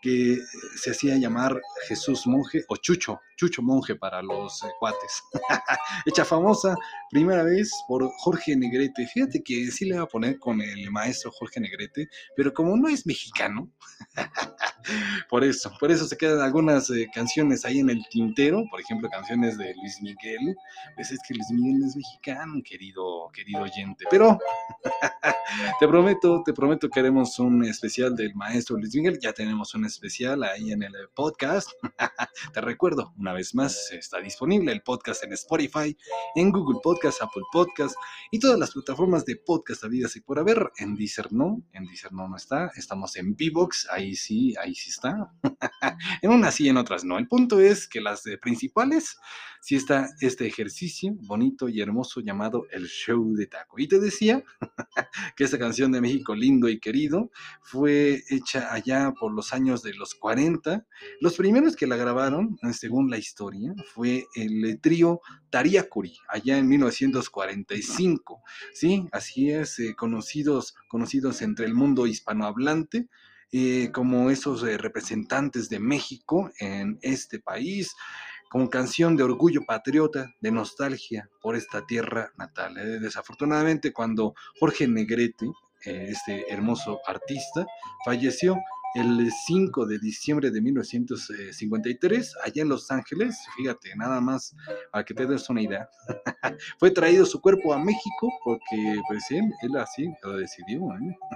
que 0.02 0.38
se 0.76 0.92
hacía 0.92 1.16
llamar 1.16 1.60
Jesús 1.88 2.28
Monje 2.28 2.64
o 2.68 2.76
Chucho, 2.76 3.18
Chucho 3.36 3.62
Monje 3.62 3.94
para 3.94 4.22
los 4.22 4.62
eh, 4.62 4.68
cuates. 4.78 5.22
Hecha 6.06 6.24
famosa 6.24 6.74
primera 7.10 7.42
vez 7.42 7.70
por 7.86 8.10
Jorge 8.18 8.56
Negrete. 8.56 9.06
Fíjate 9.06 9.42
que 9.42 9.70
sí 9.70 9.84
le 9.84 9.96
va 9.96 10.04
a 10.04 10.08
poner 10.08 10.38
con 10.38 10.60
el 10.60 10.90
maestro 10.90 11.30
Jorge 11.30 11.60
Negrete, 11.60 12.08
pero 12.36 12.52
como 12.52 12.76
no 12.76 12.88
es 12.88 13.06
mexicano, 13.06 13.70
por 15.30 15.44
eso, 15.44 15.72
por 15.78 15.90
eso 15.90 16.06
se 16.06 16.16
quedan 16.16 16.40
algunas 16.40 16.90
eh, 16.90 17.08
canciones 17.12 17.64
ahí 17.64 17.80
en 17.80 17.90
el 17.90 18.02
tintero, 18.10 18.64
por 18.70 18.80
ejemplo, 18.80 19.08
canciones 19.10 19.58
de 19.58 19.74
Luis 19.74 20.00
Miguel. 20.00 20.56
Pues 20.94 21.10
es 21.12 21.18
que 21.26 21.34
Luis 21.34 21.50
Miguel 21.50 21.84
es 21.86 21.96
mexicano, 21.96 22.54
querido, 22.64 23.28
querido 23.32 23.62
oyente. 23.62 24.04
Pero 24.10 24.38
te 25.80 25.88
prometo, 25.88 26.42
te 26.44 26.52
prometo 26.52 26.88
que 26.88 27.00
haremos 27.00 27.38
un 27.38 27.64
especial 27.64 28.14
del 28.14 28.34
maestro 28.34 28.76
Luis 28.76 28.94
Miguel. 28.94 29.18
Ya 29.20 29.32
tenemos 29.32 29.74
un 29.74 29.84
especial 29.84 30.42
ahí 30.42 30.72
en 30.72 30.82
el 30.82 30.94
podcast. 31.14 31.70
te 32.52 32.60
recuerdo, 32.60 33.12
una 33.26 33.32
vez 33.32 33.56
más, 33.56 33.90
está 33.90 34.20
disponible 34.20 34.70
el 34.70 34.82
podcast 34.82 35.24
en 35.24 35.32
Spotify, 35.32 35.96
en 36.36 36.52
Google 36.52 36.78
Podcast, 36.80 37.20
Apple 37.22 37.42
Podcast 37.50 37.96
y 38.30 38.38
todas 38.38 38.56
las 38.56 38.70
plataformas 38.70 39.24
de 39.24 39.34
podcast 39.34 39.82
habidas 39.82 40.14
y 40.14 40.20
por 40.20 40.38
haber. 40.38 40.70
En 40.78 40.94
Deezer 40.94 41.32
no, 41.32 41.60
en 41.72 41.86
Deezer 41.86 42.12
no, 42.12 42.28
no 42.28 42.36
está. 42.36 42.70
Estamos 42.76 43.16
en 43.16 43.34
Vivox, 43.34 43.88
ahí 43.90 44.14
sí, 44.14 44.54
ahí 44.62 44.76
sí 44.76 44.90
está. 44.90 45.32
en 46.22 46.30
unas 46.30 46.54
sí, 46.54 46.68
en 46.68 46.76
otras 46.76 47.02
no. 47.02 47.18
El 47.18 47.26
punto 47.26 47.58
es 47.58 47.88
que 47.88 48.00
las 48.00 48.22
principales 48.40 49.16
sí 49.60 49.74
está 49.74 50.08
este 50.20 50.46
ejercicio 50.46 51.12
bonito 51.22 51.68
y 51.68 51.80
hermoso 51.80 52.20
llamado 52.20 52.68
El 52.70 52.86
Show 52.86 53.34
de 53.34 53.48
Taco. 53.48 53.80
Y 53.80 53.88
te 53.88 53.98
decía 53.98 54.44
que 55.36 55.42
esta 55.42 55.58
canción 55.58 55.90
de 55.90 56.00
México 56.00 56.36
lindo 56.36 56.68
y 56.68 56.78
querido 56.78 57.32
fue 57.60 58.22
hecha 58.30 58.72
allá 58.72 59.12
por 59.18 59.34
los 59.34 59.52
años 59.52 59.82
de 59.82 59.94
los 59.94 60.14
40. 60.14 60.86
Los 61.20 61.36
primeros 61.36 61.74
que 61.74 61.88
la 61.88 61.96
grabaron, 61.96 62.56
según 62.72 63.10
la 63.10 63.15
historia, 63.16 63.74
fue 63.94 64.26
el 64.34 64.80
trío 64.80 65.20
Tariacuri, 65.50 66.16
allá 66.28 66.58
en 66.58 66.68
1945. 66.68 68.42
Sí, 68.72 69.08
así 69.12 69.50
es, 69.50 69.78
eh, 69.78 69.94
conocidos, 69.96 70.74
conocidos 70.88 71.42
entre 71.42 71.66
el 71.66 71.74
mundo 71.74 72.06
hispanohablante. 72.06 73.08
eh, 73.52 73.90
como 73.92 74.28
esos 74.30 74.64
eh, 74.64 74.76
representantes 74.76 75.68
de 75.68 75.78
México 75.78 76.50
en 76.58 76.98
este 77.00 77.38
país, 77.38 77.94
como 78.50 78.68
canción 78.68 79.16
de 79.16 79.22
orgullo 79.22 79.60
patriota, 79.64 80.34
de 80.40 80.50
nostalgia 80.50 81.30
por 81.40 81.54
esta 81.54 81.86
tierra 81.86 82.32
natal. 82.36 82.74
Desafortunadamente, 83.00 83.92
cuando 83.92 84.34
Jorge 84.58 84.88
Negrete, 84.88 85.46
este 85.84 86.52
hermoso 86.52 87.00
artista, 87.06 87.66
falleció 88.04 88.56
el 88.96 89.30
5 89.30 89.86
de 89.86 89.98
diciembre 89.98 90.50
de 90.50 90.60
1953, 90.60 92.34
allá 92.44 92.62
en 92.62 92.68
Los 92.68 92.90
Ángeles, 92.90 93.38
fíjate, 93.56 93.94
nada 93.96 94.20
más 94.20 94.54
para 94.90 95.04
que 95.04 95.14
te 95.14 95.26
des 95.26 95.48
una 95.50 95.62
idea, 95.62 95.88
fue 96.78 96.90
traído 96.90 97.26
su 97.26 97.40
cuerpo 97.40 97.72
a 97.74 97.78
México 97.78 98.32
porque 98.44 99.00
pues 99.08 99.30
él, 99.30 99.44
él 99.62 99.76
así 99.76 100.08
lo 100.22 100.36
decidió. 100.36 100.80
¿eh? 100.94 101.16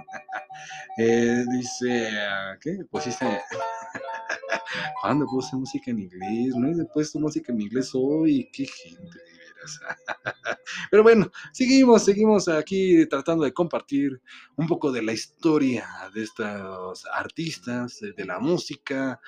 Eh, 0.97 1.45
dice, 1.49 2.11
¿qué? 2.59 2.79
Pusiste... 2.89 3.25
¿Cuándo 5.01 5.25
puse 5.25 5.55
música 5.55 5.89
en 5.91 5.99
inglés? 5.99 6.53
No 6.55 6.69
he 6.69 6.85
puesto 6.93 7.19
música 7.19 7.51
en 7.51 7.61
inglés 7.61 7.91
hoy. 7.93 8.49
Qué 8.51 8.65
gente. 8.65 9.17
Pero 10.91 11.03
bueno, 11.03 11.31
seguimos, 11.53 12.05
seguimos 12.05 12.47
aquí 12.47 13.05
tratando 13.07 13.43
de 13.43 13.53
compartir 13.53 14.21
un 14.55 14.67
poco 14.67 14.91
de 14.91 15.01
la 15.01 15.13
historia 15.13 15.87
de 16.13 16.23
estos 16.23 17.05
artistas, 17.13 17.99
de, 17.99 18.13
de 18.13 18.25
la 18.25 18.39
música, 18.39 19.19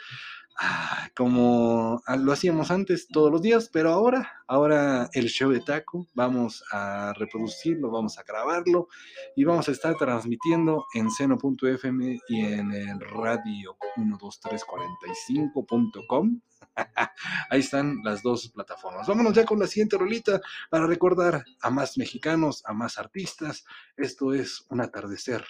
ah, 0.60 1.10
como 1.16 2.02
ah, 2.06 2.18
lo 2.18 2.32
hacíamos 2.32 2.72
antes 2.72 3.08
todos 3.08 3.32
los 3.32 3.42
días, 3.42 3.70
pero 3.72 3.92
ahora, 3.92 4.32
ahora 4.48 5.10
el 5.14 5.28
show 5.28 5.52
de 5.52 5.62
taco, 5.62 6.08
vamos 6.14 6.64
a 6.72 7.14
reproducirlo, 7.18 7.92
vamos 7.92 8.18
a 8.18 8.24
grabarlo 8.24 8.88
y 9.36 9.44
vamos 9.44 9.68
a 9.70 9.72
estar 9.72 9.96
transmitiendo 9.96 10.86
en 10.94 11.10
seno.fm 11.10 12.20
y 12.28 12.42
en 12.42 12.72
el 12.72 13.00
radio 13.00 13.78
12345.com. 13.98 16.42
Ahí 17.50 17.60
están 17.60 18.00
las 18.04 18.22
dos 18.22 18.50
plataformas. 18.50 19.08
Vámonos 19.08 19.34
ya 19.34 19.46
con 19.46 19.60
la 19.60 19.68
siguiente 19.68 19.98
rolita 19.98 20.42
para 20.70 20.88
recordar 20.88 21.44
a 21.62 21.70
más 21.70 21.98
mexicanos, 21.98 22.64
a 22.66 22.74
más 22.74 22.98
artistas. 22.98 23.66
Esto 23.98 24.34
es 24.34 24.66
un 24.70 24.82
atardecer. 24.82 25.46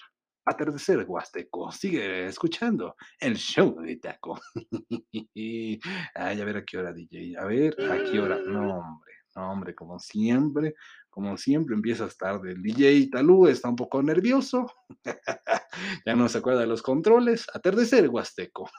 Atardecer 0.46 1.06
Huasteco. 1.08 1.72
Sigue 1.72 2.28
escuchando 2.28 2.96
el 3.20 3.36
show 3.38 3.80
de 3.82 3.96
Taco. 3.98 4.40
Ay, 5.36 5.80
a 6.16 6.46
ver 6.46 6.58
a 6.58 6.66
qué 6.66 6.78
hora, 6.78 6.92
DJ. 6.92 7.38
A 7.38 7.46
ver 7.46 7.76
a 7.90 8.04
qué 8.04 8.20
hora. 8.20 8.40
No, 8.46 8.80
hombre. 8.80 9.14
No, 9.36 9.52
hombre, 9.52 9.74
como 9.74 10.00
siempre, 10.00 10.76
como 11.10 11.38
siempre 11.38 11.74
empiezas 11.76 12.18
tarde. 12.18 12.52
El 12.52 12.62
DJ 12.62 13.10
Talú 13.10 13.48
está 13.48 13.70
un 13.70 13.76
poco 13.76 14.04
nervioso. 14.04 14.72
ya 16.06 16.16
no 16.16 16.30
se 16.30 16.38
acuerda 16.38 16.62
de 16.62 16.68
los 16.68 16.84
controles. 16.84 17.48
Atardecer 17.52 18.10
Huasteco. 18.10 18.70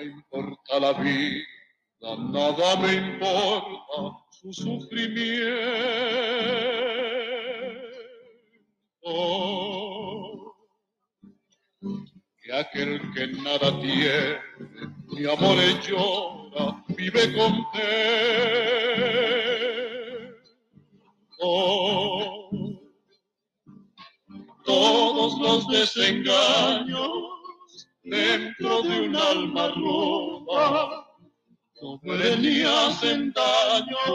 Me 0.00 0.06
importa 0.06 0.80
la 0.80 0.92
vida, 0.94 2.16
nada 2.18 2.76
me 2.76 2.94
importa 2.94 4.24
su 4.30 4.52
sufrimiento. 4.52 5.04
Que 12.42 12.52
aquel 12.52 13.00
que 13.14 13.26
nada 13.42 13.78
tiene, 13.80 14.38
mi 15.08 15.26
amor 15.26 15.58
llora, 15.86 16.82
vive 16.96 17.34
contento. 17.34 17.70
Todos 24.64 25.38
los 25.40 25.68
desengaños 25.68 27.39
dentro 28.02 28.82
de 28.82 29.00
un 29.08 29.16
alma 29.16 29.68
ruda, 29.68 31.06
no 31.82 31.98
mueren 32.02 32.42
ni 32.42 32.62
hacen 32.62 33.32
daño. 33.32 34.06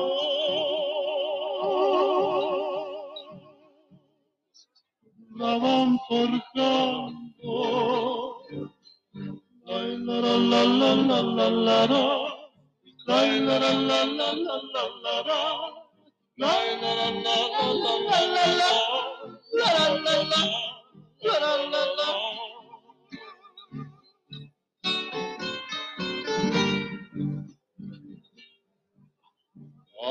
La 5.38 5.58
van 5.58 6.00
forjando. 6.08 7.56
La 9.66 9.78
la 9.78 10.20
la 10.22 10.36
la 10.38 10.64
la 10.64 10.96
la 10.96 11.22
la 11.22 11.50
la 11.50 11.86
la. 11.88 12.04
La 13.08 13.20
la 13.26 13.60
la 13.60 13.74
la 13.74 14.06
la 14.06 14.30
la 14.34 14.58
la 14.74 14.84
la 15.04 15.16
la. 15.28 15.42
La 16.38 16.54
la 16.82 16.92
la 16.96 17.10
la 17.26 17.38
la 17.54 17.94
la 17.94 18.16
la 18.16 18.30
la 20.04 20.16
la. 20.32 20.42
La 21.22 21.40
la 21.72 21.84
la 21.98 22.25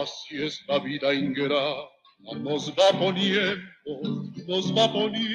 Así 0.00 0.42
es 0.42 0.60
la 0.66 0.80
vida 0.80 1.14
ingrata, 1.14 1.88
nos 2.38 2.70
va 2.72 2.98
poniendo, 2.98 3.62
nos 4.48 4.74
va 4.76 4.92
poniendo. 4.92 5.34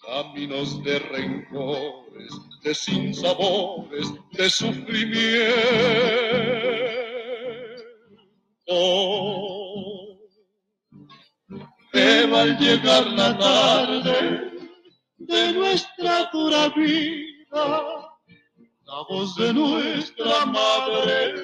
Caminos 0.00 0.82
de 0.84 0.98
rencores, 1.00 2.32
de 2.62 2.74
sinsabores, 2.74 4.12
de 4.32 4.48
sufrimiento. 4.48 5.92
Pero 11.90 12.36
al 12.36 12.58
llegar 12.58 13.06
la 13.08 13.36
tarde 13.36 14.52
de 15.18 15.52
nuestra 15.52 16.30
dura 16.32 16.68
vida, 16.70 17.41
la 17.52 19.02
voz 19.08 19.34
de 19.36 19.52
nuestra 19.52 20.46
madre. 20.46 21.34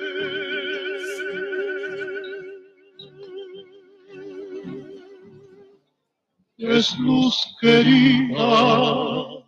Es 6.57 6.99
luz 6.99 7.57
querida. 7.61 9.39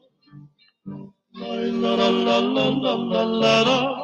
La, 3.41 4.00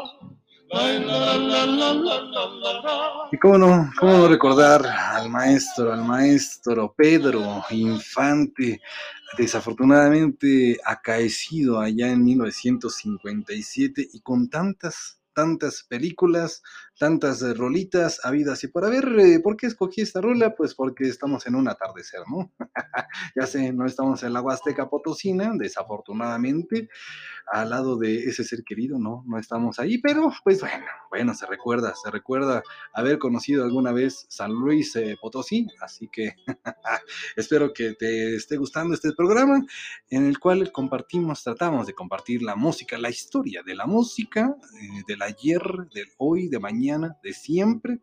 Y 3.33 3.39
cómo 3.39 3.59
no, 3.59 3.91
cómo 3.99 4.13
no 4.13 4.29
recordar 4.29 4.87
al 4.87 5.29
maestro, 5.31 5.93
al 5.93 6.05
maestro 6.05 6.95
Pedro 6.97 7.63
Infante, 7.71 8.81
desafortunadamente 9.37 10.79
acaecido 10.85 11.81
allá 11.81 12.09
en 12.09 12.25
1957 12.25 14.09
y 14.13 14.21
con 14.21 14.49
tantas, 14.49 15.21
tantas 15.37 15.85
películas, 15.87 16.63
tantas 16.99 17.43
eh, 17.43 17.53
rolitas 17.53 18.25
habidas 18.25 18.65
y 18.65 18.69
por 18.69 18.87
haber. 18.87 19.05
Eh, 19.21 19.39
¿Por 19.41 19.59
qué 19.59 19.67
escogí 19.67 20.01
esta 20.01 20.23
rola? 20.23 20.55
Pues 20.57 20.75
porque 20.75 21.05
estamos 21.05 21.47
en 21.47 21.57
un 21.57 21.69
atardecer, 21.69 22.21
¿no? 22.27 22.51
ya 23.37 23.47
sé, 23.47 23.71
no 23.75 23.85
estamos 23.85 24.23
en 24.23 24.33
la 24.33 24.41
Huasteca 24.41 24.89
Potosina, 24.89 25.53
desafortunadamente, 25.55 26.89
al 27.53 27.71
lado 27.71 27.97
de 27.97 28.17
ese 28.25 28.45
ser 28.45 28.65
querido, 28.65 28.99
no, 28.99 29.25
no 29.27 29.39
estamos 29.39 29.79
ahí, 29.79 29.99
pero 29.99 30.33
pues 30.43 30.61
bueno, 30.61 30.87
bueno, 31.11 31.35
se 31.35 31.47
recuerda, 31.47 31.95
se 31.95 32.11
recuerda 32.11 32.63
haber 32.93 33.19
conocido 33.19 33.65
alguna 33.65 33.93
vez 33.93 34.27
San 34.29 34.53
Luis 34.53 34.97
eh, 34.97 35.17
Potosí, 35.21 35.67
así 35.81 36.09
que 36.09 36.35
espero 37.37 37.73
que 37.73 37.93
te 37.93 38.37
esté 38.37 38.57
gustando 38.57 38.95
este 38.95 39.13
programa 39.13 39.65
en 40.11 40.27
el 40.27 40.39
cual 40.39 40.73
compartimos, 40.73 41.45
tratamos 41.45 41.87
de 41.87 41.95
compartir 41.95 42.43
la 42.43 42.57
música, 42.57 42.99
la 42.99 43.11
historia 43.11 43.63
de 43.63 43.75
la 43.75 43.87
música, 43.87 44.57
eh, 44.81 45.03
del 45.07 45.23
ayer, 45.27 45.63
del 45.95 46.09
hoy, 46.19 46.49
de 46.49 46.59
mañana, 46.59 47.17
de 47.23 47.33
siempre. 47.33 48.01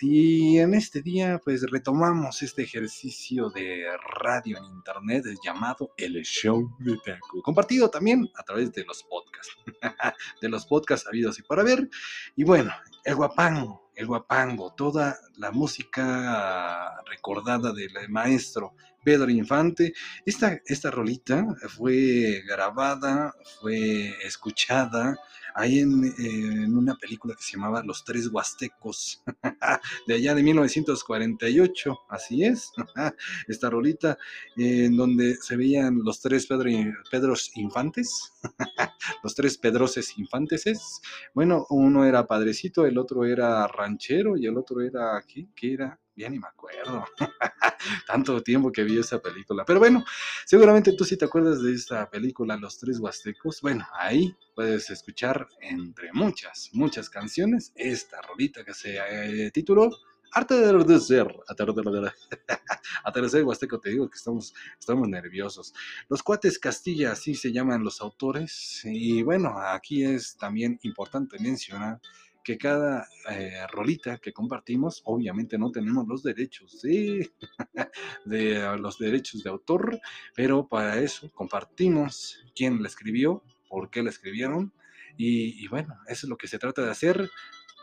Y 0.00 0.58
en 0.58 0.74
este 0.74 1.02
día, 1.02 1.40
pues 1.42 1.68
retomamos 1.68 2.42
este 2.42 2.62
ejercicio 2.62 3.50
de 3.50 3.84
radio 4.20 4.58
en 4.58 4.64
internet 4.64 5.24
llamado 5.44 5.92
El 5.96 6.22
Show 6.22 6.76
de 6.78 6.96
Taco, 7.04 7.42
compartido 7.42 7.90
también 7.90 8.28
a 8.36 8.44
través 8.44 8.72
de 8.72 8.84
los 8.84 9.02
podcasts, 9.02 9.56
de 10.40 10.48
los 10.48 10.66
podcasts 10.66 11.08
habidos 11.08 11.40
y 11.40 11.42
para 11.42 11.64
ver. 11.64 11.90
Y 12.36 12.44
bueno, 12.44 12.72
el 13.04 13.16
guapango, 13.16 13.90
el 13.96 14.06
guapango, 14.06 14.72
toda 14.74 15.18
la 15.36 15.50
música 15.50 17.02
recordada 17.06 17.72
del 17.72 17.92
maestro 18.08 18.74
Pedro 19.02 19.30
Infante. 19.30 19.94
Esta, 20.24 20.60
esta 20.66 20.92
rolita 20.92 21.44
fue 21.68 22.44
grabada, 22.46 23.34
fue 23.60 24.14
escuchada 24.24 25.18
ahí 25.58 25.80
en, 25.80 26.04
en, 26.18 26.76
una 26.76 26.94
película 26.94 27.34
que 27.34 27.42
se 27.42 27.52
llamaba 27.52 27.82
Los 27.82 28.04
Tres 28.04 28.28
Huastecos, 28.28 29.22
de 30.06 30.14
allá 30.14 30.34
de 30.34 30.42
1948, 30.42 31.98
así 32.08 32.44
es, 32.44 32.70
esta 33.48 33.68
rolita, 33.68 34.16
en 34.56 34.96
donde 34.96 35.34
se 35.36 35.56
veían 35.56 35.98
los 36.04 36.20
tres 36.20 36.46
Pedro, 36.46 36.70
Pedros 37.10 37.50
Infantes, 37.56 38.32
los 39.24 39.34
tres 39.34 39.58
Pedroses 39.58 40.16
Infanteses, 40.16 41.00
bueno, 41.34 41.66
uno 41.70 42.04
era 42.04 42.26
padrecito, 42.26 42.86
el 42.86 42.96
otro 42.96 43.24
era 43.24 43.66
ranchero 43.66 44.36
y 44.36 44.46
el 44.46 44.56
otro 44.56 44.80
era, 44.80 45.22
¿qué, 45.26 45.48
qué 45.56 45.74
era? 45.74 45.98
Ya 46.18 46.28
ni 46.28 46.40
me 46.40 46.48
acuerdo. 46.48 47.04
Tanto 48.08 48.42
tiempo 48.42 48.72
que 48.72 48.82
vi 48.82 48.98
esa 48.98 49.22
película. 49.22 49.64
Pero 49.64 49.78
bueno, 49.78 50.04
seguramente 50.44 50.92
tú 50.94 51.04
sí 51.04 51.16
te 51.16 51.26
acuerdas 51.26 51.62
de 51.62 51.72
esta 51.72 52.10
película, 52.10 52.56
Los 52.56 52.76
Tres 52.78 52.98
Huastecos. 52.98 53.60
Bueno, 53.62 53.86
ahí 53.92 54.34
puedes 54.56 54.90
escuchar 54.90 55.46
entre 55.60 56.12
muchas, 56.12 56.70
muchas 56.72 57.08
canciones 57.08 57.72
esta 57.76 58.20
rolita 58.22 58.64
que 58.64 58.74
se 58.74 58.98
eh, 58.98 59.52
tituló 59.52 59.90
Atardecer, 60.32 61.26
atardecer, 61.48 62.12
atardecer 63.04 63.44
huasteco, 63.44 63.80
te 63.80 63.90
digo 63.90 64.10
que 64.10 64.16
estamos, 64.16 64.52
estamos 64.78 65.08
nerviosos. 65.08 65.72
Los 66.08 66.22
cuates 66.22 66.58
Castilla, 66.58 67.12
así 67.12 67.34
se 67.34 67.50
llaman 67.50 67.82
los 67.82 68.00
autores. 68.00 68.82
Y 68.84 69.22
bueno, 69.22 69.58
aquí 69.58 70.04
es 70.04 70.36
también 70.36 70.78
importante 70.82 71.38
mencionar 71.38 72.00
que 72.48 72.56
cada 72.56 73.06
eh, 73.28 73.66
rolita 73.70 74.16
que 74.16 74.32
compartimos, 74.32 75.02
obviamente 75.04 75.58
no 75.58 75.70
tenemos 75.70 76.08
los 76.08 76.22
derechos 76.22 76.80
de, 76.80 77.30
de 78.24 78.78
los 78.78 78.98
derechos 78.98 79.42
de 79.42 79.50
autor, 79.50 80.00
pero 80.34 80.66
para 80.66 80.96
eso 80.96 81.30
compartimos 81.34 82.42
quién 82.56 82.80
la 82.80 82.88
escribió, 82.88 83.42
por 83.68 83.90
qué 83.90 84.02
la 84.02 84.08
escribieron, 84.08 84.72
y, 85.18 85.62
y 85.62 85.68
bueno, 85.68 85.94
eso 86.06 86.24
es 86.24 86.30
lo 86.30 86.38
que 86.38 86.48
se 86.48 86.58
trata 86.58 86.80
de 86.80 86.90
hacer. 86.90 87.30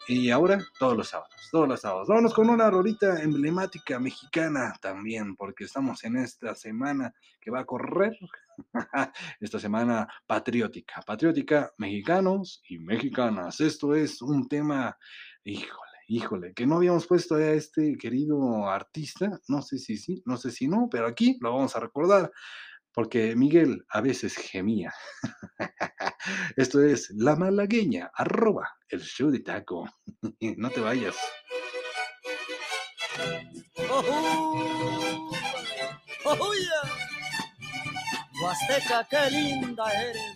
Y 0.07 0.31
ahora, 0.31 0.57
todos 0.79 0.97
los 0.97 1.09
sábados, 1.09 1.35
todos 1.51 1.67
los 1.67 1.81
sábados. 1.81 2.07
Vámonos 2.07 2.33
con 2.33 2.49
una 2.49 2.71
rolita 2.71 3.21
emblemática 3.21 3.99
mexicana 3.99 4.73
también, 4.81 5.35
porque 5.35 5.65
estamos 5.65 6.03
en 6.05 6.17
esta 6.17 6.55
semana 6.55 7.13
que 7.39 7.51
va 7.51 7.59
a 7.59 7.65
correr, 7.65 8.17
esta 9.39 9.59
semana 9.59 10.07
patriótica, 10.25 11.01
patriótica, 11.05 11.71
mexicanos 11.77 12.61
y 12.69 12.79
mexicanas. 12.79 13.59
Esto 13.59 13.95
es 13.95 14.21
un 14.21 14.47
tema, 14.47 14.97
híjole, 15.43 15.97
híjole, 16.07 16.53
que 16.53 16.67
no 16.67 16.75
habíamos 16.75 17.07
puesto 17.07 17.35
a 17.35 17.51
este 17.51 17.97
querido 17.97 18.67
artista, 18.69 19.39
no 19.47 19.61
sé 19.61 19.77
si 19.77 19.97
sí, 19.97 20.21
no 20.25 20.37
sé 20.37 20.51
si 20.51 20.67
no, 20.67 20.87
pero 20.89 21.07
aquí 21.07 21.37
lo 21.41 21.53
vamos 21.53 21.75
a 21.75 21.79
recordar 21.79 22.31
porque 22.95 23.35
Miguel 23.35 23.85
a 23.89 23.99
veces 23.99 24.35
gemía. 24.37 24.93
Esto 26.55 26.81
es 26.81 27.11
La 27.11 27.35
Malagueña, 27.35 28.09
arroba 28.15 28.69
el 28.87 29.01
show 29.01 29.29
de 29.29 29.39
taco. 29.39 29.89
no 30.57 30.69
te 30.69 30.79
vayas. 30.79 31.17
¡Oh! 33.89 34.35
¡Oh, 36.27 36.53
yeah! 36.53 37.04
Huasteca, 38.41 39.07
qué 39.09 39.29
linda 39.31 39.91
eres. 39.91 40.35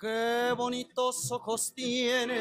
Qué 0.00 0.54
bonitos 0.56 1.30
ojos 1.30 1.74
tiene 1.74 2.40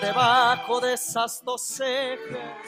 debajo 0.00 0.80
de 0.80 0.94
esas 0.94 1.42
dos 1.44 1.62
cejas, 1.62 2.58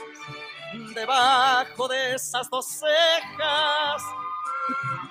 debajo 0.95 1.89
de 1.89 2.15
esas 2.15 2.49
dos 2.49 2.67
cejas. 2.67 4.03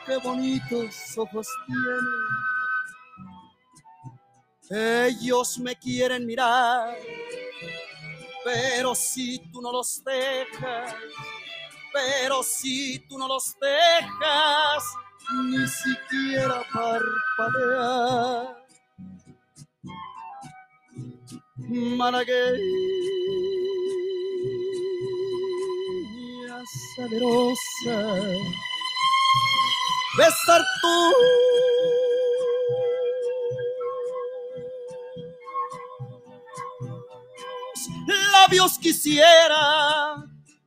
Qué 0.05 0.17
bonitos 0.17 1.17
ojos 1.17 1.47
tiene. 1.65 2.48
Ellos 4.71 5.57
me 5.57 5.75
quieren 5.75 6.27
mirar, 6.27 6.95
pero 8.43 8.93
si 8.93 9.39
tú 9.51 9.63
no 9.63 9.71
los 9.71 10.03
dejas, 10.03 10.95
pero 11.91 12.43
si 12.43 12.99
tú 13.07 13.17
no 13.17 13.27
los 13.27 13.55
dejas, 13.59 14.83
ni 15.45 15.67
siquiera 15.67 16.61
parpadear. 16.71 18.63
Malagueña 21.57 22.59
salerosa, 26.95 27.97
besar 30.15 30.63
tú. 30.81 31.78
Labios 38.49 38.79
quisiera 38.79 40.25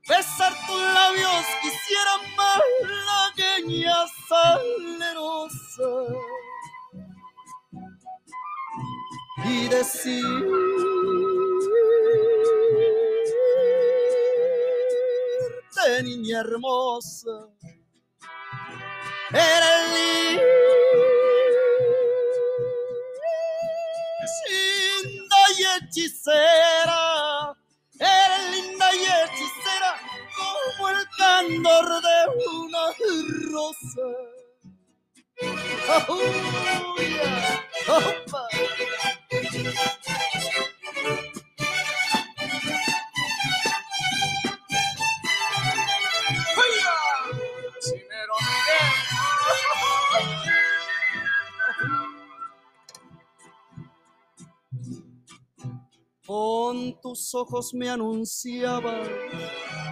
besar 0.09 0.53
tus 0.68 0.81
labios, 0.81 1.45
quisiera 1.62 2.16
malagueña 2.37 4.07
salerosa 4.29 5.90
y 9.45 9.66
decir 9.66 10.25
niña 16.05 16.38
hermosa 16.40 17.49
eres 19.33 19.83
linda 25.03 25.37
y 25.59 25.61
hechicera 25.85 27.12
de 31.48 32.16
una 32.57 32.92
rosa. 33.50 34.09
Con 56.24 57.00
tus 57.00 57.35
ojos 57.35 57.74
me 57.74 57.90
anunciabas 57.90 59.09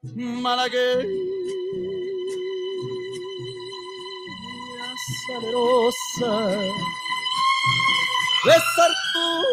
Malagueña 0.00 1.08
salerosa, 5.26 6.32
besar 8.44 8.92
tus 9.12 9.44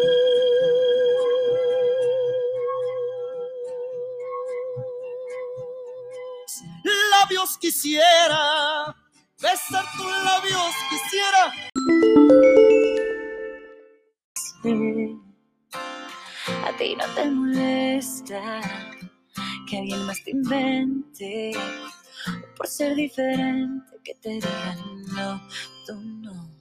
labios 7.10 7.58
quisiera, 7.58 8.94
besar 9.42 9.84
tus 9.96 10.12
labios 10.24 10.74
quisiera. 10.90 11.52
A 16.64 16.76
ti 16.78 16.94
no 16.94 17.04
te 17.16 17.30
molesta 17.30 18.60
que 19.66 19.78
alguien 19.78 20.02
más 20.06 20.22
te 20.24 20.30
invente 20.30 21.52
o 21.56 22.56
por 22.56 22.66
ser 22.66 22.94
diferente 22.94 23.96
que 24.04 24.14
te 24.14 24.30
digan 24.30 25.02
no, 25.14 25.42
tú 25.86 26.00
no. 26.00 26.56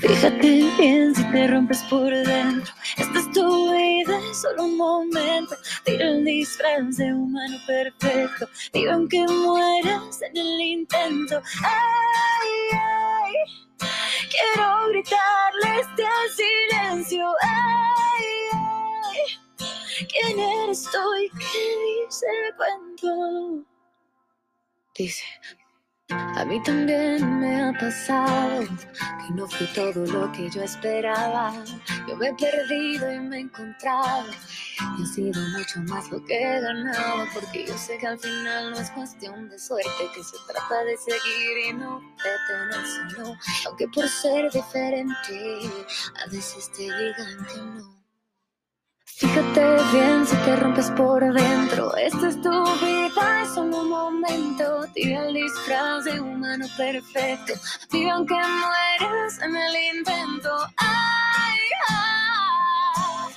Fíjate 0.00 0.70
bien 0.78 1.14
si 1.14 1.24
te 1.30 1.46
rompes 1.46 1.82
por 1.84 2.10
dentro. 2.10 2.74
Esta 2.96 3.18
es 3.18 3.32
tu 3.32 3.72
vida, 3.72 4.18
es 4.30 4.42
solo 4.42 4.64
un 4.64 4.76
momento. 4.76 5.54
Tira 5.84 6.08
el 6.08 6.24
disfraz 6.24 6.96
de 6.96 7.12
humano 7.14 7.56
perfecto. 7.66 8.48
Vive 8.72 8.90
aunque 8.90 9.24
mueras 9.26 10.20
en 10.22 10.36
el 10.36 10.60
intento. 10.60 11.40
Ay, 11.62 12.78
ay. 12.78 13.88
Quiero 14.30 14.88
gritarle 14.88 15.80
este 15.80 16.04
silencio. 16.36 17.26
Ay. 17.42 18.05
¿Quién 19.98 20.38
eres 20.38 20.82
tú 20.92 20.98
y 21.22 21.30
qué 21.30 22.04
dice 22.04 22.26
el 22.46 22.54
cuento? 22.56 23.64
Dice. 24.94 25.24
A 26.10 26.44
mí 26.44 26.62
también 26.62 27.40
me 27.40 27.64
ha 27.64 27.72
pasado 27.72 28.60
que 28.60 29.34
no 29.34 29.48
fui 29.48 29.66
todo 29.68 30.04
lo 30.06 30.30
que 30.32 30.50
yo 30.50 30.62
esperaba. 30.62 31.52
Yo 32.06 32.16
me 32.16 32.28
he 32.28 32.34
perdido 32.34 33.10
y 33.10 33.18
me 33.20 33.38
he 33.38 33.40
encontrado. 33.40 34.30
Y 34.98 35.02
ha 35.02 35.06
sido 35.06 35.40
mucho 35.56 35.80
más 35.80 36.10
lo 36.10 36.22
que 36.24 36.40
he 36.40 36.60
ganado. 36.60 37.26
Porque 37.32 37.66
yo 37.66 37.76
sé 37.78 37.96
que 37.98 38.06
al 38.06 38.18
final 38.18 38.72
no 38.72 38.78
es 38.78 38.90
cuestión 38.90 39.48
de 39.48 39.58
suerte, 39.58 40.10
que 40.14 40.22
se 40.22 40.36
trata 40.46 40.84
de 40.84 40.96
seguir 40.98 41.70
y 41.70 41.72
no 41.72 42.00
detenerse, 42.22 43.18
no. 43.18 43.34
Aunque 43.66 43.88
por 43.88 44.06
ser 44.08 44.52
diferente, 44.52 45.70
a 46.22 46.30
veces 46.30 46.70
te 46.72 46.82
digan 46.82 47.46
que 47.46 47.56
no. 47.56 47.95
Fíjate 49.18 49.64
bien 49.92 50.26
si 50.26 50.36
te 50.36 50.56
rompes 50.56 50.90
por 50.90 51.20
dentro. 51.32 51.96
Esta 51.96 52.28
es 52.28 52.38
tu 52.42 52.50
vida, 52.50 53.42
es 53.42 53.54
solo 53.54 53.80
un 53.80 53.88
momento. 53.88 54.84
Tira 54.92 55.26
el 55.28 55.32
disfraz 55.32 56.04
de 56.04 56.20
humano 56.20 56.66
perfecto. 56.76 57.54
Vive 57.90 58.10
aunque 58.10 58.34
mueras 58.34 59.40
en 59.40 59.56
el 59.56 59.96
intento. 59.96 60.50
Ay, 60.76 61.58
ay. 61.88 63.32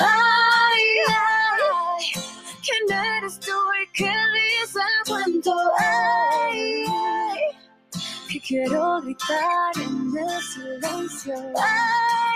Ay, 0.00 0.82
ay. 1.06 2.22
¿Quién 2.64 2.98
eres 2.98 3.38
tú 3.38 3.52
y 3.52 3.92
qué 3.92 4.12
dice 4.34 4.80
el 4.80 5.14
cuento? 5.14 5.54
Ay, 5.78 6.84
ay. 6.88 7.38
Que 8.32 8.40
quiero 8.40 9.00
gritar 9.02 9.76
en 9.76 10.12
el 10.18 10.42
silencio. 10.42 11.34
Ay. 11.56 12.27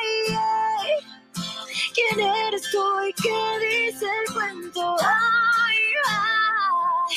¿Quién 1.94 2.20
eres 2.20 2.62
tú 2.70 2.82
y 3.06 3.12
qué 3.22 3.58
dice 3.60 4.06
el 4.06 4.34
cuento? 4.34 4.96
Ay, 5.00 5.76
ay. 6.08 7.16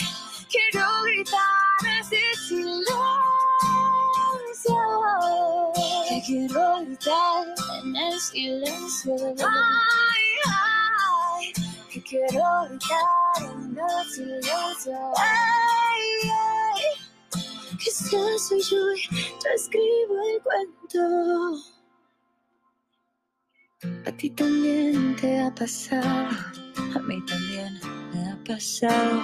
Quiero 0.52 0.86
gritar 1.04 2.00
ese 2.02 2.20
silencio. 2.48 2.86
Que 6.10 6.22
quiero 6.26 6.86
gritar 6.86 7.46
en 7.84 7.96
el 7.96 8.20
silencio. 8.20 9.16
Ay, 9.40 10.26
ay. 10.46 11.54
Que 11.90 12.04
quiero 12.04 12.44
gritar 12.70 13.40
en 13.40 13.78
el 13.78 14.06
silencio. 14.14 14.98
Ay, 15.18 16.30
ay. 16.34 16.84
Que 17.82 17.92
soy 17.92 18.62
yo 18.62 18.94
y 18.94 19.02
yo 19.08 19.50
escribo 19.56 20.16
el 20.34 20.42
cuento. 20.44 21.75
A 23.84 24.12
ti 24.16 24.30
también 24.30 25.18
te 25.18 25.42
ha 25.42 25.54
pasado, 25.54 26.30
a 26.96 27.00
mí 27.00 27.20
también 27.26 27.78
me 28.14 28.32
ha 28.32 28.38
pasado. 28.48 29.24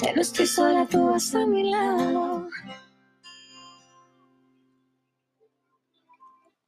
Ya 0.00 0.14
no 0.14 0.22
estoy 0.22 0.46
sola, 0.46 0.86
tú 0.86 1.08
vas 1.08 1.34
a 1.34 1.46
mi 1.46 1.70
lado. 1.70 2.48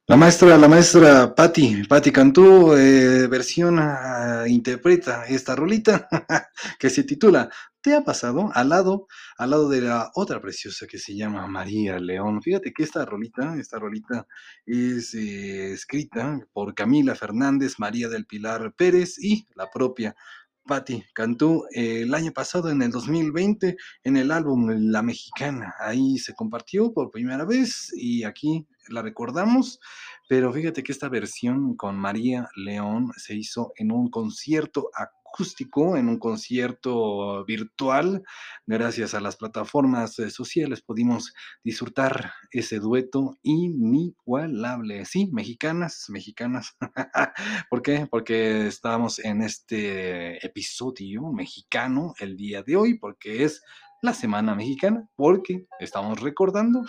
La 0.07 0.15
maestra, 0.17 0.55
la 0.55 0.67
maestra 0.67 1.33
Patti, 1.33 1.81
Patti 1.89 2.11
Cantú, 2.11 2.75
eh, 2.75 3.25
versión, 3.27 3.79
ah, 3.79 4.43
interpreta 4.47 5.25
esta 5.25 5.55
rolita 5.55 6.07
que 6.79 6.91
se 6.91 7.03
titula 7.03 7.49
¿Te 7.81 7.95
ha 7.95 8.03
pasado? 8.03 8.51
Al 8.53 8.69
lado, 8.69 9.07
al 9.37 9.49
lado 9.49 9.67
de 9.67 9.81
la 9.81 10.11
otra 10.13 10.39
preciosa 10.41 10.85
que 10.85 10.99
se 10.99 11.15
llama 11.15 11.47
María 11.47 11.97
León. 11.97 12.41
Fíjate 12.43 12.71
que 12.71 12.83
esta 12.83 13.03
rolita, 13.03 13.57
esta 13.57 13.79
rolita 13.79 14.27
es 14.65 15.15
eh, 15.15 15.73
escrita 15.73 16.39
por 16.53 16.75
Camila 16.75 17.15
Fernández, 17.15 17.79
María 17.79 18.07
del 18.07 18.27
Pilar 18.27 18.73
Pérez 18.75 19.17
y 19.17 19.47
la 19.55 19.71
propia 19.71 20.15
Patti 20.65 21.03
Cantú 21.13 21.65
eh, 21.71 22.01
el 22.01 22.13
año 22.13 22.31
pasado, 22.31 22.69
en 22.69 22.81
el 22.81 22.91
2020, 22.91 23.77
en 24.03 24.17
el 24.17 24.31
álbum 24.31 24.67
La 24.91 25.01
Mexicana. 25.01 25.73
Ahí 25.79 26.17
se 26.17 26.33
compartió 26.33 26.91
por 26.93 27.11
primera 27.11 27.45
vez 27.45 27.91
y 27.95 28.23
aquí 28.23 28.65
la 28.89 29.01
recordamos. 29.01 29.79
Pero 30.27 30.51
fíjate 30.51 30.83
que 30.83 30.91
esta 30.91 31.09
versión 31.09 31.75
con 31.75 31.95
María 31.97 32.49
León 32.55 33.11
se 33.17 33.35
hizo 33.35 33.73
en 33.75 33.91
un 33.91 34.09
concierto 34.09 34.89
en 35.97 36.09
un 36.09 36.17
concierto 36.17 37.43
virtual. 37.45 38.23
Gracias 38.65 39.13
a 39.13 39.19
las 39.19 39.35
plataformas 39.35 40.17
eh, 40.19 40.29
sociales 40.29 40.81
pudimos 40.81 41.33
disfrutar 41.63 42.31
ese 42.51 42.79
dueto 42.79 43.37
inigualable. 43.43 45.05
Sí, 45.05 45.29
mexicanas, 45.31 46.05
mexicanas. 46.09 46.75
¿Por 47.69 47.81
qué? 47.81 48.07
Porque 48.09 48.67
estamos 48.67 49.19
en 49.19 49.41
este 49.41 50.45
episodio 50.45 51.31
mexicano 51.33 52.13
el 52.19 52.37
día 52.37 52.63
de 52.63 52.75
hoy, 52.77 52.97
porque 52.97 53.43
es 53.43 53.61
la 54.01 54.13
Semana 54.13 54.55
Mexicana, 54.55 55.09
porque 55.15 55.67
estamos 55.79 56.21
recordando 56.21 56.83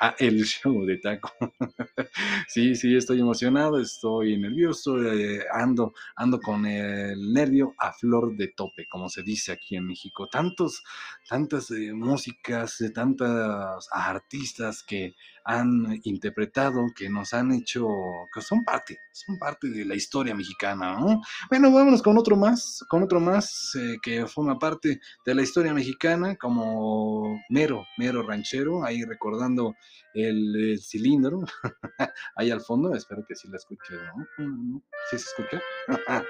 a 0.00 0.14
el 0.18 0.44
show 0.44 0.84
de 0.84 0.98
taco. 0.98 1.32
sí, 2.48 2.74
sí, 2.74 2.96
estoy 2.96 3.20
emocionado, 3.20 3.80
estoy 3.80 4.38
nervioso, 4.38 5.02
eh, 5.02 5.44
ando, 5.52 5.94
ando 6.16 6.40
con 6.40 6.66
el 6.66 7.32
nervio 7.32 7.74
a 7.78 7.92
flor 7.92 8.36
de 8.36 8.48
tope, 8.48 8.86
como 8.88 9.08
se 9.08 9.22
dice 9.22 9.52
aquí 9.52 9.76
en 9.76 9.86
México. 9.86 10.28
Tantos, 10.28 10.82
tantas 11.28 11.70
eh, 11.70 11.92
músicas, 11.92 12.78
de 12.78 12.90
tantas 12.90 13.88
artistas 13.90 14.82
que 14.82 15.14
han 15.46 16.00
interpretado, 16.02 16.86
que 16.94 17.08
nos 17.08 17.32
han 17.32 17.52
hecho, 17.52 17.86
que 18.34 18.40
son 18.40 18.64
parte, 18.64 18.98
son 19.12 19.38
parte 19.38 19.70
de 19.70 19.84
la 19.84 19.94
historia 19.94 20.34
mexicana, 20.34 20.98
¿no? 20.98 21.22
Bueno, 21.48 21.70
vámonos 21.70 22.02
con 22.02 22.18
otro 22.18 22.36
más, 22.36 22.84
con 22.88 23.04
otro 23.04 23.20
más 23.20 23.76
eh, 23.76 23.96
que 24.02 24.26
forma 24.26 24.58
parte 24.58 25.00
de 25.24 25.34
la 25.34 25.42
historia 25.42 25.72
mexicana, 25.72 26.34
como 26.34 27.40
Mero, 27.48 27.86
Mero 27.96 28.22
Ranchero, 28.22 28.84
ahí 28.84 29.04
recordando 29.16 29.74
el, 30.14 30.78
cilindro, 30.80 31.40
ahí 32.36 32.50
al 32.50 32.60
fondo, 32.60 32.94
espero 32.94 33.24
que 33.26 33.34
sí 33.34 33.48
la 33.48 33.56
escuche, 33.56 33.94
¿no? 34.38 34.82
¿Sí 35.10 35.18
se 35.18 35.26
escucha? 35.28 35.60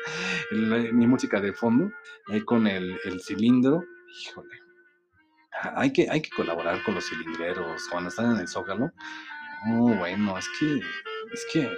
El- 0.53 0.92
mi 0.94 1.07
música 1.07 1.40
de 1.40 1.53
fondo, 1.53 1.90
ahí 2.29 2.40
con 2.44 2.66
el, 2.66 2.96
cilindro, 3.20 3.83
híjole. 4.22 4.55
Hay 5.75 5.92
que, 5.92 6.09
hay 6.11 6.20
que 6.20 6.31
colaborar 6.31 6.83
con 6.85 6.94
los 6.94 7.07
cilindreros 7.09 7.83
cuando 7.90 8.09
están 8.11 8.33
en 8.33 8.40
el 8.40 8.49
Zócalo. 8.49 8.92
Oh, 9.70 9.94
bueno, 9.96 10.38
es 10.38 10.46
que, 10.61 10.77
es 11.33 11.46
que, 11.53 11.68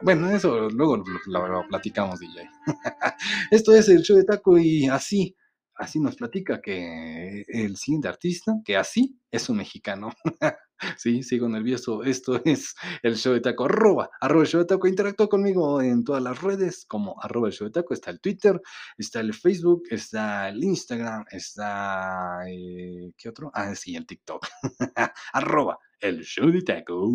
bueno, 0.00 0.30
eso 0.30 0.68
luego 0.70 1.04
lo- 1.26 1.48
lo 1.48 1.68
platicamos, 1.68 2.18
DJ. 2.18 2.50
Esto 3.50 3.74
es 3.74 3.88
el 3.88 4.02
show 4.02 4.16
de 4.16 4.24
taco 4.24 4.58
y 4.58 4.86
así, 4.88 5.36
así 5.76 6.00
nos 6.00 6.16
platica 6.16 6.60
que 6.60 7.44
el 7.48 7.76
siguiente 7.76 8.08
artista, 8.08 8.54
que 8.64 8.76
así 8.76 9.18
es 9.30 9.48
un 9.48 9.58
mexicano. 9.58 10.10
Sí, 10.98 11.22
sigo 11.22 11.48
nervioso. 11.48 12.02
Esto 12.02 12.40
es 12.44 12.74
el 13.02 13.16
show 13.16 13.32
de 13.34 13.40
taco. 13.40 13.64
Arroba, 13.64 14.10
arroba 14.20 14.42
el 14.42 14.48
show 14.48 14.60
de 14.60 14.66
taco. 14.66 14.88
Interactúa 14.88 15.28
conmigo 15.28 15.80
en 15.80 16.04
todas 16.04 16.22
las 16.22 16.42
redes 16.42 16.84
como 16.86 17.14
arroba 17.22 17.48
el 17.48 17.54
show 17.54 17.68
de 17.68 17.72
taco. 17.72 17.94
Está 17.94 18.10
el 18.10 18.20
Twitter, 18.20 18.60
está 18.98 19.20
el 19.20 19.32
Facebook, 19.34 19.82
está 19.90 20.48
el 20.48 20.62
Instagram, 20.62 21.24
está... 21.30 22.40
eh, 22.48 23.12
¿Qué 23.16 23.28
otro? 23.28 23.50
Ah, 23.54 23.74
sí, 23.74 23.94
el 23.96 24.06
TikTok. 24.06 24.46
arroba 25.32 25.78
el 26.00 26.22
show 26.24 26.50
de 26.50 26.62
taco. 26.62 27.08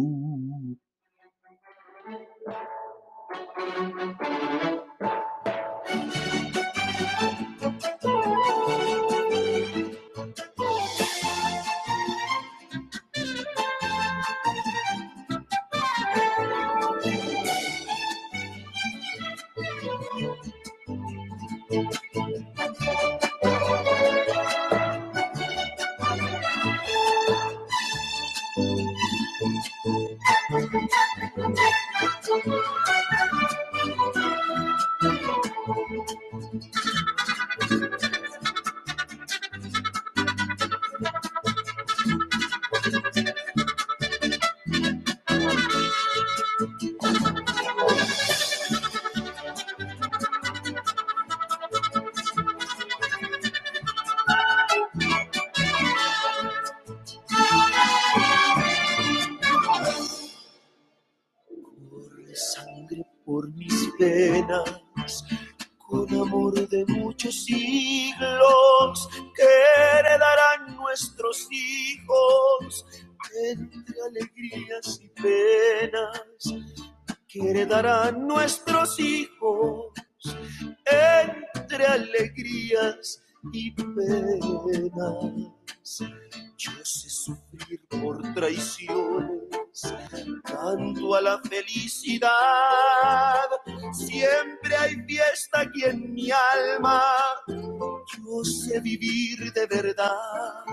Siempre 93.94 94.76
hay 94.78 94.96
fiesta 95.08 95.62
aquí 95.62 95.84
en 95.84 96.14
mi 96.14 96.30
alma. 96.32 97.02
Yo 97.48 98.44
sé 98.44 98.80
vivir 98.82 99.52
de 99.54 99.66
verdad. 99.68 100.64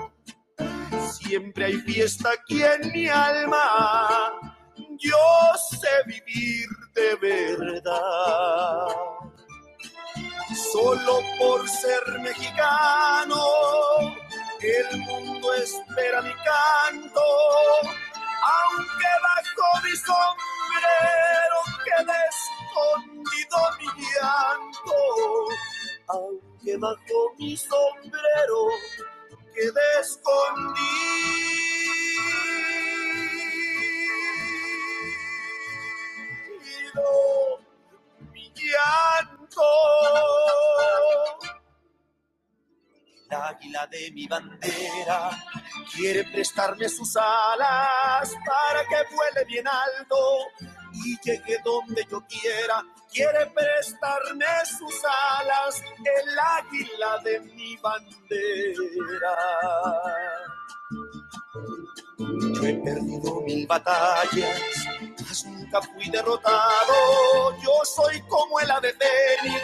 Siempre 1.13 1.67
hay 1.67 1.75
fiesta 1.75 2.31
aquí 2.33 2.63
en 2.63 2.93
mi 2.93 3.09
alma. 3.09 4.33
Yo 4.99 5.59
sé 5.71 5.89
vivir 6.07 6.69
de 6.95 7.17
verdad. 7.17 8.87
Solo 10.73 11.21
por 11.39 11.69
ser 11.69 12.21
mexicano, 12.21 13.37
el 14.61 14.99
mundo 15.01 15.55
espera 15.55 16.23
mi 16.23 16.33
canto, 16.33 17.21
aunque 17.83 19.11
bajo 19.23 19.83
mi 19.85 19.97
sombrero 20.75 21.61
quede 21.85 22.19
escondido 22.29 23.59
mi 23.79 23.89
llanto, 24.03 24.99
aunque 26.09 26.77
bajo 26.79 27.35
mi 27.39 27.57
sombrero 27.57 28.69
quede 29.55 30.01
escondido 30.01 30.75
mi 38.33 38.53
llanto. 38.55 39.71
El 43.31 43.37
águila 43.37 43.87
de 43.87 44.11
mi 44.13 44.27
bandera 44.27 45.31
quiere 45.95 46.25
prestarme 46.25 46.89
sus 46.89 47.17
alas 47.17 48.35
para 48.47 48.85
que 48.87 49.15
vuele 49.15 49.45
bien 49.47 49.67
alto 49.67 50.17
y 50.93 51.17
llegue 51.25 51.59
donde 51.65 52.05
yo 52.11 52.23
quiera. 52.27 52.85
Quiere 53.11 53.47
prestarme 53.47 54.47
sus 54.67 55.01
alas 55.39 55.83
el 55.99 56.39
águila 56.39 57.19
de 57.25 57.41
mi 57.41 57.77
bandera. 57.77 59.37
Yo 62.19 62.67
he 62.67 62.75
perdido 62.75 63.41
mil 63.43 63.67
batallas, 63.67 64.61
fui 65.83 66.09
derrotado. 66.11 67.57
Yo 67.63 67.73
soy 67.85 68.21
como 68.23 68.61
el 68.61 68.71
ave 68.71 68.95
fénix, 68.95 69.63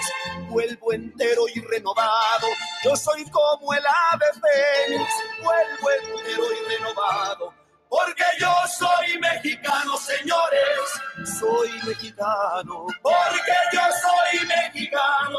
vuelvo 0.48 0.92
entero 0.92 1.42
y 1.54 1.60
renovado. 1.60 2.46
Yo 2.84 2.96
soy 2.96 3.28
como 3.30 3.72
el 3.74 3.84
ave 4.12 4.26
fénix, 4.34 5.10
vuelvo 5.42 5.90
entero 5.90 6.44
y 6.52 6.76
renovado. 6.76 7.54
Porque 7.88 8.22
yo 8.38 8.52
soy 8.78 9.18
mexicano, 9.18 9.96
señores. 9.96 11.38
Soy 11.38 11.70
mexicano. 11.84 12.86
Porque 13.02 13.54
yo 13.72 13.80
soy 13.80 14.46
mexicano. 14.46 15.38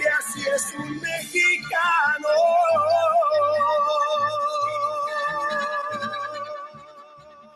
Porque 0.00 0.08
así 0.18 0.40
es 0.48 0.74
un 0.78 1.00
mexicano. 1.00 2.28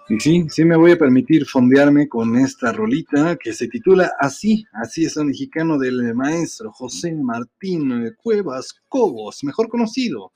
Y 0.08 0.20
sí, 0.20 0.46
sí 0.50 0.64
me 0.64 0.76
voy 0.76 0.92
a 0.92 0.98
permitir 0.98 1.46
fondearme 1.46 2.06
con 2.08 2.36
esta 2.36 2.72
rolita 2.72 3.36
que 3.36 3.54
se 3.54 3.68
titula 3.68 4.12
Así, 4.20 4.66
así 4.72 5.06
es 5.06 5.16
un 5.16 5.28
mexicano 5.28 5.78
del 5.78 6.14
maestro 6.14 6.70
José 6.72 7.14
Martín 7.14 8.14
Cuevas 8.22 8.74
Cobos, 8.88 9.42
mejor 9.44 9.68
conocido 9.68 10.32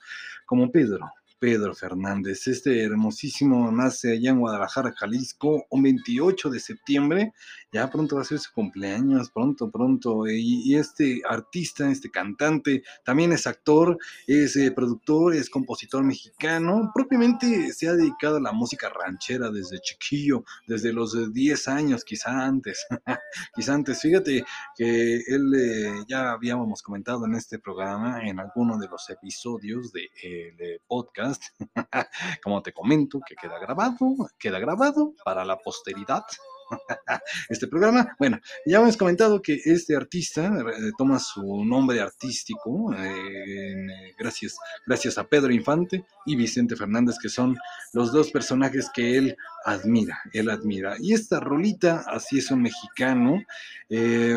como 0.47 0.71
Pedro. 0.71 1.11
Pedro 1.39 1.75
Fernández, 1.75 2.47
este 2.47 2.83
hermosísimo 2.83 3.71
nace 3.71 4.13
allá 4.13 4.31
en 4.31 4.41
Guadalajara, 4.41 4.95
Jalisco, 4.97 5.67
un 5.71 5.83
28 5.83 6.51
de 6.51 6.61
septiembre, 6.61 7.33
ya 7.73 7.91
pronto 7.91 8.17
va 8.17 8.23
a 8.23 8.25
ser 8.25 8.39
su 8.39 8.53
cumpleaños, 8.53 9.31
pronto, 9.31 9.71
pronto, 9.71 10.27
y, 10.27 10.75
este 10.75 11.23
artista, 11.29 11.91
este 11.91 12.11
cantante, 12.11 12.83
también 13.05 13.33
es 13.33 13.47
actor, 13.47 13.99
es 14.27 14.57
eh, 14.57 14.73
productor, 14.73 15.35
es 15.35 15.51
compositor 15.51 16.03
mexicano, 16.03 16.91
propiamente 16.95 17.73
se 17.73 17.89
ha 17.89 17.95
dedicado 17.95 18.37
a 18.37 18.41
la 18.41 18.53
música 18.53 18.89
ranchera 18.89 19.51
desde 19.51 19.81
chiquillo, 19.81 20.45
desde 20.67 20.93
los 20.93 21.15
eh, 21.15 21.29
10 21.33 21.69
años, 21.69 22.05
quizá 22.05 22.45
antes, 22.45 22.87
quizá 23.55 23.75
antes, 23.75 24.01
fíjate 24.01 24.45
que 24.77 25.17
él 25.17 25.53
eh, 25.55 26.05
ya 26.09 26.33
habíamos 26.33 26.83
comentado 26.83 27.27
en 27.27 27.35
este 27.35 27.59
programa, 27.59 28.27
en 28.27 28.41
alguno 28.41 28.79
de 28.79 28.89
los 28.89 29.09
episodios 29.11 29.93
de, 29.93 30.09
eh, 30.23 30.81
podcast, 30.87 31.28
como 32.43 32.63
te 32.63 32.73
comento, 32.73 33.21
que 33.27 33.35
queda 33.35 33.59
grabado, 33.59 34.31
queda 34.39 34.59
grabado 34.59 35.15
para 35.25 35.45
la 35.45 35.59
posteridad. 35.59 36.25
Este 37.49 37.67
programa, 37.67 38.15
bueno, 38.19 38.39
ya 38.67 38.79
hemos 38.79 38.97
comentado 38.97 39.41
que 39.41 39.61
este 39.65 39.97
artista 39.97 40.47
eh, 40.47 40.93
toma 40.97 41.19
su 41.19 41.65
nombre 41.65 42.01
artístico 42.01 42.93
eh, 42.95 43.75
eh, 43.75 44.15
gracias, 44.19 44.57
gracias 44.87 45.19
a 45.19 45.25
Pedro 45.25 45.53
Infante 45.53 46.05
y 46.27 46.37
Vicente 46.37 46.77
Fernández, 46.77 47.17
que 47.21 47.29
son 47.29 47.57
los 47.93 48.13
dos 48.13 48.31
personajes 48.31 48.91
que 48.95 49.17
él 49.17 49.37
admira, 49.65 50.21
él 50.33 50.51
admira. 50.51 50.97
Y 51.01 51.13
esta 51.13 51.41
rolita, 51.41 52.05
así 52.07 52.39
es 52.39 52.51
un 52.51 52.63
mexicano, 52.63 53.43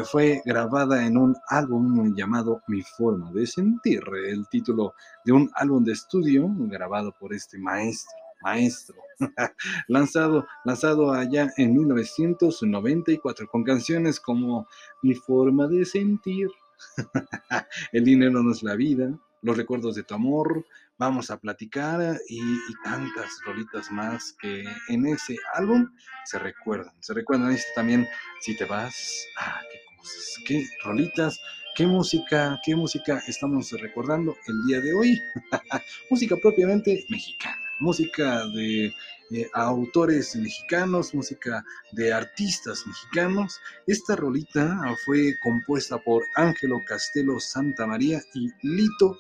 fue 0.05 0.41
grabada 0.45 1.05
en 1.05 1.17
un 1.17 1.36
álbum 1.49 2.15
llamado 2.15 2.61
Mi 2.67 2.82
Forma 2.82 3.32
de 3.32 3.45
Sentir, 3.45 4.01
el 4.27 4.47
título 4.49 4.93
de 5.25 5.34
un 5.34 5.51
álbum 5.55 5.84
de 5.84 5.93
estudio 5.93 6.47
grabado 6.49 7.13
por 7.19 7.34
este 7.34 7.57
maestro, 7.57 8.17
maestro, 8.42 8.96
lanzado, 9.88 10.48
lanzado 10.66 11.12
allá 11.14 11.52
en 11.58 11.76
1994 11.76 13.48
con 13.48 13.64
canciones 13.64 14.20
como 14.20 14.68
Mi 15.02 15.16
Forma 15.16 15.68
de 15.68 15.86
Sentir, 15.86 16.50
El 17.92 18.04
dinero 18.04 18.44
no 18.44 18.52
es 18.52 18.64
la 18.64 18.76
vida, 18.76 19.12
los 19.42 19.58
recuerdos 19.58 19.96
de 19.96 20.04
tu 20.04 20.14
amor, 20.14 20.66
vamos 20.98 21.32
a 21.32 21.39
platicar 21.39 22.20
y, 22.30 22.42
tantas 22.84 23.39
rolitas 23.46 23.92
más 23.92 24.36
que 24.39 24.64
en 24.89 25.08
ese 25.08 25.36
álbum 25.56 25.89
se 26.26 26.39
recuerdan. 26.39 26.94
Se 27.00 27.14
recuerdan 27.14 27.52
este 27.52 27.70
también, 27.76 28.08
si 28.42 28.56
te 28.56 28.66
vas, 28.66 29.26
ah, 29.39 29.60
qué 29.72 29.80
cosas, 29.98 30.36
qué 30.46 30.66
rolitas, 30.84 31.39
qué 31.76 31.88
música, 31.88 32.60
qué 32.64 32.76
música 32.76 33.22
estamos 33.28 33.72
recordando 33.72 34.36
el 34.48 34.68
día 34.68 34.80
de 34.80 34.94
hoy. 34.94 35.20
música 36.10 36.36
propiamente 36.38 37.06
mexicana, 37.10 37.61
música 37.82 38.45
de 38.47 38.93
eh, 39.32 39.49
autores 39.53 40.36
mexicanos, 40.36 41.13
música 41.13 41.63
de 41.91 42.13
artistas 42.13 42.86
mexicanos. 42.88 43.59
Esta 43.88 44.15
rolita 44.15 44.79
fue 45.05 45.34
compuesta 45.43 45.97
por 45.97 46.23
Ángelo 46.36 46.77
Castelo 46.86 47.39
Santa 47.39 47.86
María 47.86 48.21
y 48.34 48.47
Lito 48.61 49.17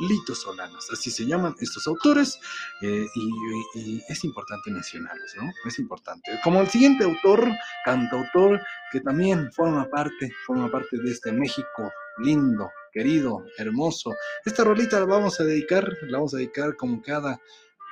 Lito 0.00 0.34
Solanas, 0.34 0.88
así 0.92 1.10
se 1.10 1.24
llaman 1.24 1.54
estos 1.60 1.86
autores, 1.86 2.40
eh, 2.82 3.06
y, 3.14 3.78
y 3.78 4.02
es 4.08 4.24
importante 4.24 4.70
mencionarlos, 4.70 5.36
¿no? 5.36 5.52
Es 5.64 5.78
importante. 5.78 6.32
Como 6.42 6.60
el 6.60 6.68
siguiente 6.68 7.04
autor, 7.04 7.48
cantautor, 7.84 8.60
que 8.90 9.00
también 9.00 9.52
forma 9.52 9.88
parte, 9.88 10.32
forma 10.46 10.68
parte 10.70 10.98
de 10.98 11.12
este 11.12 11.30
México 11.30 11.92
lindo, 12.18 12.70
querido, 12.92 13.44
hermoso. 13.58 14.14
Esta 14.44 14.64
rolita 14.64 15.00
la 15.00 15.06
vamos 15.06 15.40
a 15.40 15.44
dedicar, 15.44 15.88
la 16.02 16.18
vamos 16.18 16.34
a 16.34 16.38
dedicar 16.38 16.76
como 16.76 17.02
cada, 17.02 17.40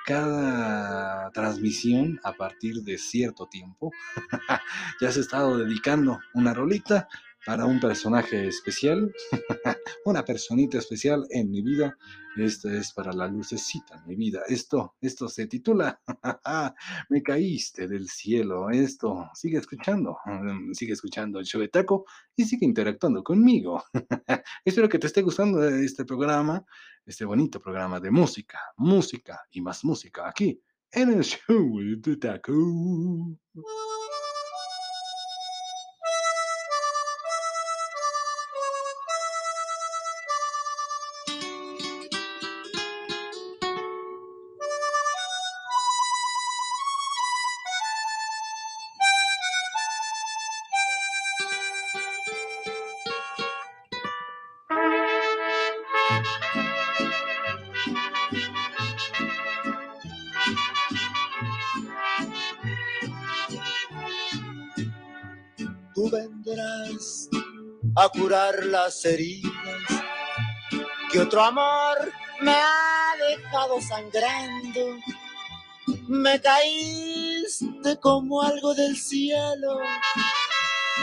cada 0.04 1.30
transmisión 1.30 2.20
a 2.24 2.32
partir 2.32 2.82
de 2.82 2.98
cierto 2.98 3.46
tiempo. 3.46 3.92
ya 5.00 5.12
se 5.12 5.20
ha 5.20 5.22
estado 5.22 5.58
dedicando 5.58 6.20
una 6.34 6.54
rolita 6.54 7.08
para 7.44 7.66
un 7.66 7.80
personaje 7.80 8.46
especial, 8.46 9.12
una 10.04 10.24
personita 10.24 10.78
especial 10.78 11.26
en 11.30 11.50
mi 11.50 11.62
vida. 11.62 11.96
Esta 12.36 12.74
es 12.74 12.92
para 12.92 13.12
la 13.12 13.26
lucecita 13.28 13.96
en 13.96 14.06
mi 14.06 14.16
vida. 14.16 14.40
Esto, 14.48 14.94
esto 15.00 15.28
se 15.28 15.46
titula 15.46 16.00
Me 17.10 17.22
caíste 17.22 17.86
del 17.86 18.08
cielo. 18.08 18.70
Esto, 18.70 19.28
sigue 19.34 19.58
escuchando, 19.58 20.16
mm, 20.24 20.72
sigue 20.72 20.92
escuchando 20.92 21.38
el 21.38 21.44
show 21.44 21.60
de 21.60 21.68
Taco 21.68 22.04
y 22.34 22.44
sigue 22.44 22.64
interactuando 22.64 23.22
conmigo. 23.22 23.82
Espero 24.64 24.88
que 24.88 24.98
te 24.98 25.08
esté 25.08 25.22
gustando 25.22 25.62
este 25.68 26.04
programa, 26.04 26.64
este 27.04 27.24
bonito 27.24 27.60
programa 27.60 28.00
de 28.00 28.10
música, 28.10 28.60
música 28.76 29.40
y 29.50 29.60
más 29.60 29.84
música 29.84 30.28
aquí 30.28 30.62
en 30.92 31.12
el 31.12 31.24
show 31.24 31.78
de 31.98 32.16
Taco. 32.16 32.52
Curar 68.22 68.64
las 68.66 69.04
heridas 69.04 69.52
que 71.10 71.18
otro 71.18 71.42
amor 71.42 72.12
me 72.40 72.52
ha 72.52 73.14
dejado 73.18 73.80
sangrando. 73.80 74.96
Me 76.06 76.40
caíste 76.40 77.98
como 78.00 78.40
algo 78.42 78.74
del 78.74 78.96
cielo 78.96 79.76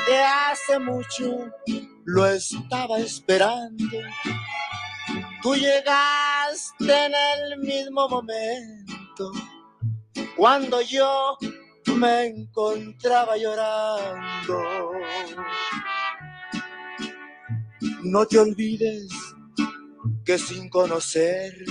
de 0.07 0.17
hace 0.17 0.79
mucho 0.79 1.51
lo 2.05 2.25
estaba 2.25 2.99
esperando. 2.99 3.97
Tú 5.41 5.55
llegaste 5.55 7.05
en 7.05 7.13
el 7.13 7.59
mismo 7.59 8.07
momento 8.07 9.31
cuando 10.37 10.79
yo 10.81 11.37
me 11.97 12.27
encontraba 12.27 13.35
llorando. 13.35 14.93
No 18.03 18.25
te 18.25 18.39
olvides 18.39 19.09
que 20.25 20.37
sin 20.37 20.69
conocerte 20.69 21.65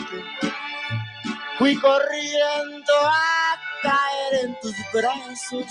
fui 1.58 1.74
corriendo 1.76 2.92
a 3.02 3.56
caer 3.82 4.44
en 4.44 4.60
tus 4.60 4.74
brazos. 4.92 5.66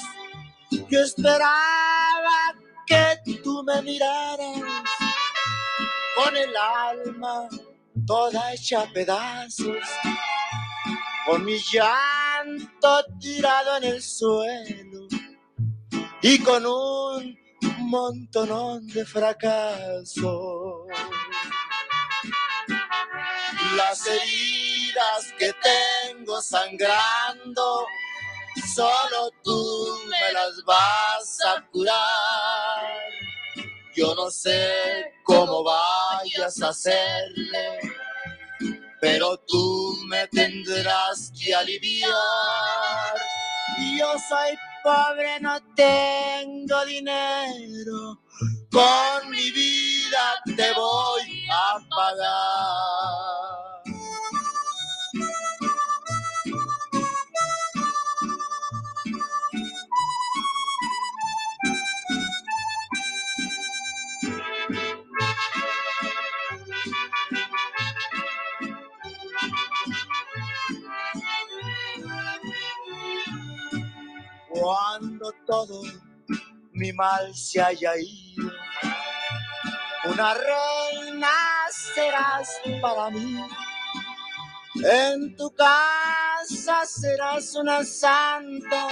Yo 0.89 0.99
esperaba 1.01 2.55
que 2.87 3.19
tú 3.43 3.63
me 3.63 3.81
miraras 3.83 4.61
con 6.15 6.35
el 6.35 6.53
alma 6.55 7.47
toda 8.07 8.53
hecha 8.53 8.81
a 8.81 8.91
pedazos, 8.91 9.85
con 11.25 11.45
mi 11.45 11.57
llanto 11.59 13.05
tirado 13.19 13.77
en 13.77 13.83
el 13.83 14.01
suelo 14.01 15.07
y 16.21 16.39
con 16.39 16.65
un 16.65 17.46
montonón 17.87 18.85
de 18.87 19.05
fracasos. 19.05 20.87
Las 23.75 24.05
heridas 24.05 25.33
que 25.39 25.53
tengo 25.53 26.41
sangrando, 26.41 27.85
solo 28.75 29.31
tú 29.43 29.99
me 30.09 30.33
las 30.33 30.63
vas 30.65 31.39
a 31.45 31.65
curar. 31.71 33.01
Yo 33.95 34.13
no 34.15 34.29
sé 34.29 35.13
cómo 35.23 35.63
vayas 35.63 36.61
a 36.61 36.69
hacerle, 36.69 37.79
pero 38.99 39.37
tú 39.47 39.97
me 40.07 40.27
tendrás 40.27 41.31
que 41.39 41.55
aliviar. 41.55 42.11
Yo 43.97 44.13
soy 44.29 44.57
pobre, 44.87 45.39
no 45.41 45.59
tengo 45.75 46.85
dinero, 46.85 48.21
con 48.71 49.29
mi 49.29 49.51
vida 49.51 50.41
te 50.55 50.71
voy 50.73 51.45
a 51.51 51.77
pagar. 51.89 53.36
Cuando 74.67 75.31
todo 75.45 75.81
mi 76.73 76.91
mal 76.91 77.33
se 77.33 77.61
haya 77.61 77.93
ido, 77.97 78.51
una 80.03 80.33
reina 80.33 81.29
serás 81.71 82.49
para 82.81 83.09
mí. 83.11 83.45
En 84.83 85.37
tu 85.37 85.49
casa 85.51 86.85
serás 86.85 87.55
una 87.55 87.85
santa. 87.85 88.87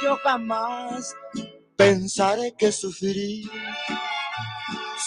Yo 0.00 0.16
jamás 0.22 1.12
pensaré 1.74 2.54
que 2.56 2.70
sufrí. 2.70 3.50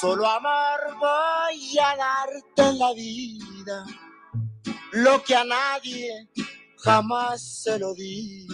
Solo 0.02 0.28
amor 0.28 0.98
voy 1.00 1.80
a 1.82 1.96
darte 1.96 2.62
en 2.62 2.78
la 2.78 2.92
vida. 2.92 3.86
Lo 4.92 5.24
que 5.24 5.34
a 5.34 5.46
nadie 5.46 6.28
jamás 6.84 7.42
se 7.64 7.80
lo 7.80 7.94
di. 7.94 8.46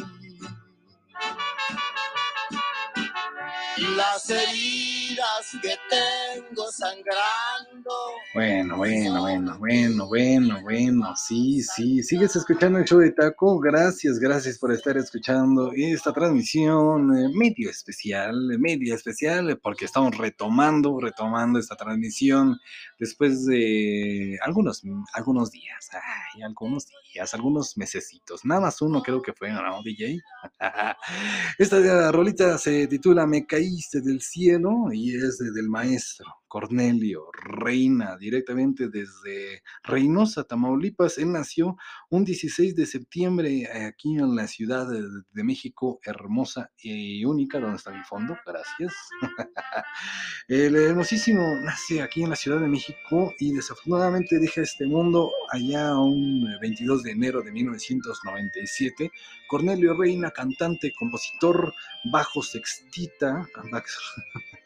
Las 3.77 4.29
heridas 4.29 5.47
que 5.61 5.77
tengo 5.89 6.71
sangrando. 6.71 7.64
Bueno, 8.33 8.77
bueno, 8.77 9.21
bueno, 9.21 9.57
bueno, 9.59 10.07
bueno, 10.07 10.61
bueno, 10.63 11.15
sí, 11.15 11.61
sí, 11.61 12.03
sigues 12.03 12.35
escuchando 12.35 12.79
el 12.79 12.85
show 12.85 12.99
de 12.99 13.11
Taco, 13.11 13.59
gracias, 13.59 14.19
gracias 14.19 14.57
por 14.57 14.73
estar 14.73 14.97
escuchando 14.97 15.71
esta 15.73 16.11
transmisión 16.11 17.15
eh, 17.17 17.29
medio 17.33 17.69
especial, 17.69 18.35
medio 18.59 18.93
especial, 18.95 19.57
porque 19.63 19.85
estamos 19.85 20.17
retomando, 20.17 20.99
retomando 20.99 21.59
esta 21.59 21.75
transmisión 21.75 22.59
después 22.99 23.45
de 23.45 24.37
algunos, 24.41 24.81
algunos 25.13 25.51
días, 25.51 25.89
ay, 25.93 26.41
algunos 26.41 26.87
días, 27.13 27.33
algunos 27.33 27.77
mesecitos, 27.77 28.43
nada 28.43 28.61
más 28.61 28.81
uno 28.81 29.01
creo 29.01 29.21
que 29.21 29.31
fue, 29.33 29.51
¿no, 29.51 29.81
DJ? 29.83 30.19
Esta 31.57 32.11
rolita 32.11 32.57
se 32.57 32.87
titula 32.87 33.25
Me 33.27 33.45
caíste 33.45 34.01
del 34.01 34.21
cielo 34.21 34.91
y 34.91 35.15
es 35.15 35.37
de- 35.37 35.51
del 35.51 35.69
maestro 35.69 36.25
Cornelio 36.55 37.31
Reina, 37.33 38.15
directamente 38.15 38.87
desde 38.87 39.61
Reynosa, 39.83 40.45
Tamaulipas. 40.45 41.17
Él 41.17 41.33
nació 41.33 41.75
un 42.09 42.23
16 42.23 42.77
de 42.77 42.85
septiembre 42.85 43.67
aquí 43.85 44.17
en 44.17 44.37
la 44.37 44.47
Ciudad 44.47 44.87
de, 44.87 45.43
México, 45.43 45.99
hermosa 46.01 46.71
y 46.77 47.25
única, 47.25 47.59
donde 47.59 47.75
está 47.75 47.91
mi 47.91 48.01
fondo, 48.05 48.37
gracias. 48.45 48.93
El 50.47 50.77
hermosísimo 50.77 51.41
nace 51.61 52.01
aquí 52.01 52.23
en 52.23 52.29
la 52.29 52.37
Ciudad 52.37 52.61
de 52.61 52.69
México 52.69 53.33
y 53.37 53.51
desafortunadamente 53.51 54.39
deja 54.39 54.61
este 54.61 54.85
mundo 54.85 55.29
allá 55.51 55.99
un 55.99 56.47
22 56.61 57.03
de 57.03 57.11
enero 57.11 57.41
de 57.41 57.51
1997. 57.51 59.11
Cornelio 59.49 59.93
Reina, 59.97 60.31
cantante, 60.31 60.93
compositor, 60.97 61.73
bajo 62.05 62.41
sextita, 62.41 63.45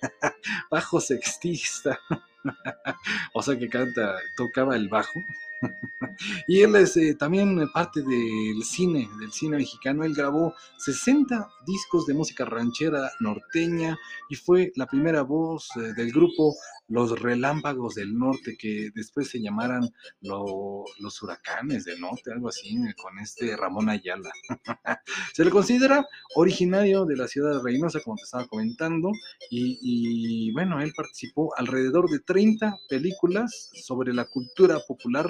sextista, 0.99 1.99
o 3.33 3.41
sea 3.41 3.57
que 3.57 3.69
canta, 3.69 4.15
tocaba 4.35 4.75
el 4.75 4.89
bajo. 4.89 5.23
y 6.47 6.61
él 6.61 6.75
es 6.75 6.97
eh, 6.97 7.15
también 7.15 7.69
parte 7.73 8.01
del 8.01 8.63
cine, 8.63 9.09
del 9.19 9.31
cine 9.31 9.57
mexicano. 9.57 10.03
Él 10.03 10.13
grabó 10.13 10.53
60 10.77 11.49
discos 11.65 12.05
de 12.05 12.13
música 12.13 12.45
ranchera 12.45 13.11
norteña 13.19 13.97
y 14.29 14.35
fue 14.35 14.71
la 14.75 14.85
primera 14.87 15.21
voz 15.23 15.69
eh, 15.77 15.93
del 15.95 16.11
grupo 16.11 16.55
Los 16.87 17.19
Relámpagos 17.19 17.95
del 17.95 18.17
Norte, 18.17 18.57
que 18.57 18.89
después 18.95 19.29
se 19.29 19.41
llamaran 19.41 19.89
lo- 20.21 20.85
los 20.99 21.21
Huracanes 21.21 21.85
del 21.85 21.99
Norte, 22.01 22.31
algo 22.33 22.49
así, 22.49 22.75
con 23.01 23.19
este 23.19 23.55
Ramón 23.55 23.89
Ayala. 23.89 24.31
se 25.33 25.45
le 25.45 25.51
considera 25.51 26.05
originario 26.35 27.05
de 27.05 27.15
la 27.15 27.27
ciudad 27.27 27.55
de 27.57 27.63
Reynosa, 27.63 27.99
como 28.01 28.15
te 28.17 28.23
estaba 28.23 28.47
comentando, 28.47 29.11
y, 29.49 29.77
y, 29.81 30.51
bueno, 30.51 30.81
él 30.81 30.93
participó 30.95 31.53
alrededor 31.57 32.09
de 32.09 32.19
30 32.19 32.75
películas 32.89 33.69
sobre 33.85 34.13
la 34.13 34.25
cultura 34.25 34.79
popular 34.87 35.27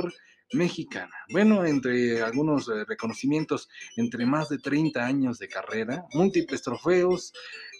mexicana. 0.53 1.13
Bueno, 1.31 1.65
entre 1.65 2.21
algunos 2.21 2.67
eh, 2.69 2.85
reconocimientos, 2.85 3.69
entre 3.95 4.25
más 4.25 4.49
de 4.49 4.57
30 4.57 5.05
años 5.05 5.39
de 5.39 5.47
carrera, 5.47 6.05
múltiples 6.13 6.61
trofeos. 6.61 7.33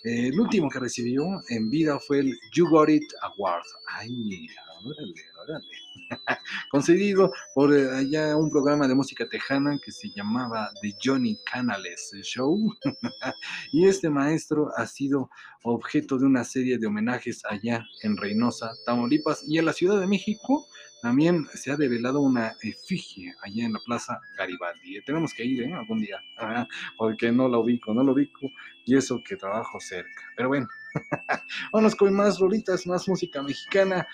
eh, 0.04 0.28
el 0.28 0.40
último 0.40 0.70
que 0.70 0.80
recibió 0.80 1.24
en 1.50 1.70
vida 1.70 2.00
fue 2.00 2.20
el 2.20 2.40
You 2.54 2.70
Got 2.70 2.90
It 2.90 3.04
Award. 3.22 3.66
Ay, 3.88 4.48
órale, 4.84 5.14
órale. 5.44 5.68
Concedido 6.72 7.32
por 7.54 7.74
eh, 7.74 7.90
allá 7.90 8.36
un 8.36 8.50
programa 8.50 8.88
de 8.88 8.96
música 8.96 9.28
tejana 9.28 9.78
que 9.84 9.92
se 9.92 10.10
llamaba 10.16 10.72
The 10.82 10.96
Johnny 11.04 11.38
Canales 11.52 12.12
Show. 12.24 12.58
y 13.72 13.88
este 13.88 14.10
maestro 14.10 14.70
ha 14.76 14.86
sido 14.88 15.30
objeto 15.64 16.18
de 16.18 16.26
una 16.26 16.44
serie 16.44 16.78
de 16.78 16.88
homenajes 16.88 17.44
allá 17.46 17.84
en 18.04 18.18
Reynosa, 18.18 18.72
Tamaulipas 18.86 19.44
y 19.48 19.58
en 19.58 19.66
la 19.66 19.74
Ciudad 19.74 20.00
de 20.00 20.08
México. 20.08 20.66
También 21.02 21.48
se 21.54 21.72
ha 21.72 21.78
develado 21.78 22.20
una 22.20 22.54
efigie 22.62 23.34
allá 23.42 23.66
en 23.66 23.74
la 23.74 23.80
Plaza 23.86 24.20
Garibaldi. 24.38 24.98
Eh, 24.98 25.04
Tenemos 25.06 25.34
que 25.34 25.46
ir 25.46 25.64
¿eh? 25.64 25.74
algún 25.74 26.02
día, 26.02 26.22
Ajá, 26.38 26.68
porque 26.98 27.32
no 27.32 27.48
la 27.48 27.58
ubico, 27.58 27.94
no 27.94 28.04
lo 28.04 28.14
ubico, 28.14 28.52
y 28.86 28.96
eso 28.96 29.22
que 29.24 29.36
trabajo 29.38 29.80
cerca. 29.80 30.24
Pero 30.36 30.50
bueno, 30.50 30.68
vámonos 31.72 31.96
con 31.96 32.14
más 32.14 32.40
rolitas, 32.40 32.86
más 32.86 33.08
música 33.08 33.42
mexicana. 33.42 34.08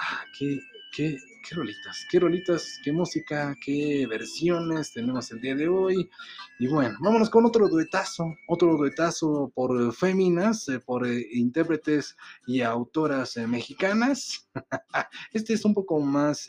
Ah, 0.00 0.24
qué, 0.38 0.60
qué, 0.92 1.18
qué 1.42 1.54
rolitas, 1.54 2.06
qué 2.10 2.20
rolitas, 2.20 2.78
qué 2.82 2.92
música, 2.92 3.56
qué 3.64 4.06
versiones 4.06 4.92
tenemos 4.92 5.30
el 5.30 5.40
día 5.40 5.54
de 5.54 5.68
hoy. 5.68 6.10
Y 6.58 6.66
bueno, 6.66 6.96
vámonos 7.00 7.30
con 7.30 7.46
otro 7.46 7.68
duetazo, 7.68 8.34
otro 8.48 8.76
duetazo 8.76 9.50
por 9.54 9.92
féminas, 9.94 10.68
eh, 10.68 10.80
por 10.80 11.06
eh, 11.06 11.26
intérpretes 11.32 12.16
y 12.46 12.60
autoras 12.60 13.36
eh, 13.36 13.46
mexicanas. 13.46 14.48
Este 15.32 15.54
es 15.54 15.64
un 15.64 15.74
poco 15.74 16.00
más, 16.00 16.48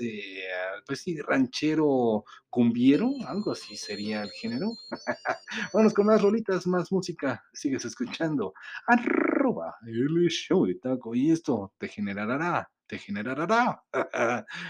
pues 0.86 1.02
sí, 1.02 1.20
ranchero 1.22 2.26
cumbiero, 2.50 3.12
algo 3.28 3.52
así 3.52 3.76
sería 3.76 4.24
el 4.24 4.32
género. 4.32 4.72
Vámonos 5.74 5.94
con 5.94 6.08
más 6.08 6.22
rolitas, 6.22 6.68
más 6.68 6.92
música. 6.92 7.44
Sigues 7.54 7.86
escuchando. 7.86 8.54
Arroba 8.88 9.76
el 9.86 10.30
show 10.30 10.66
de 10.66 10.76
taco. 10.76 11.16
Y 11.16 11.32
esto 11.32 11.74
te 11.78 11.88
generará, 11.88 12.70
te 12.92 13.00
generará 13.00 13.86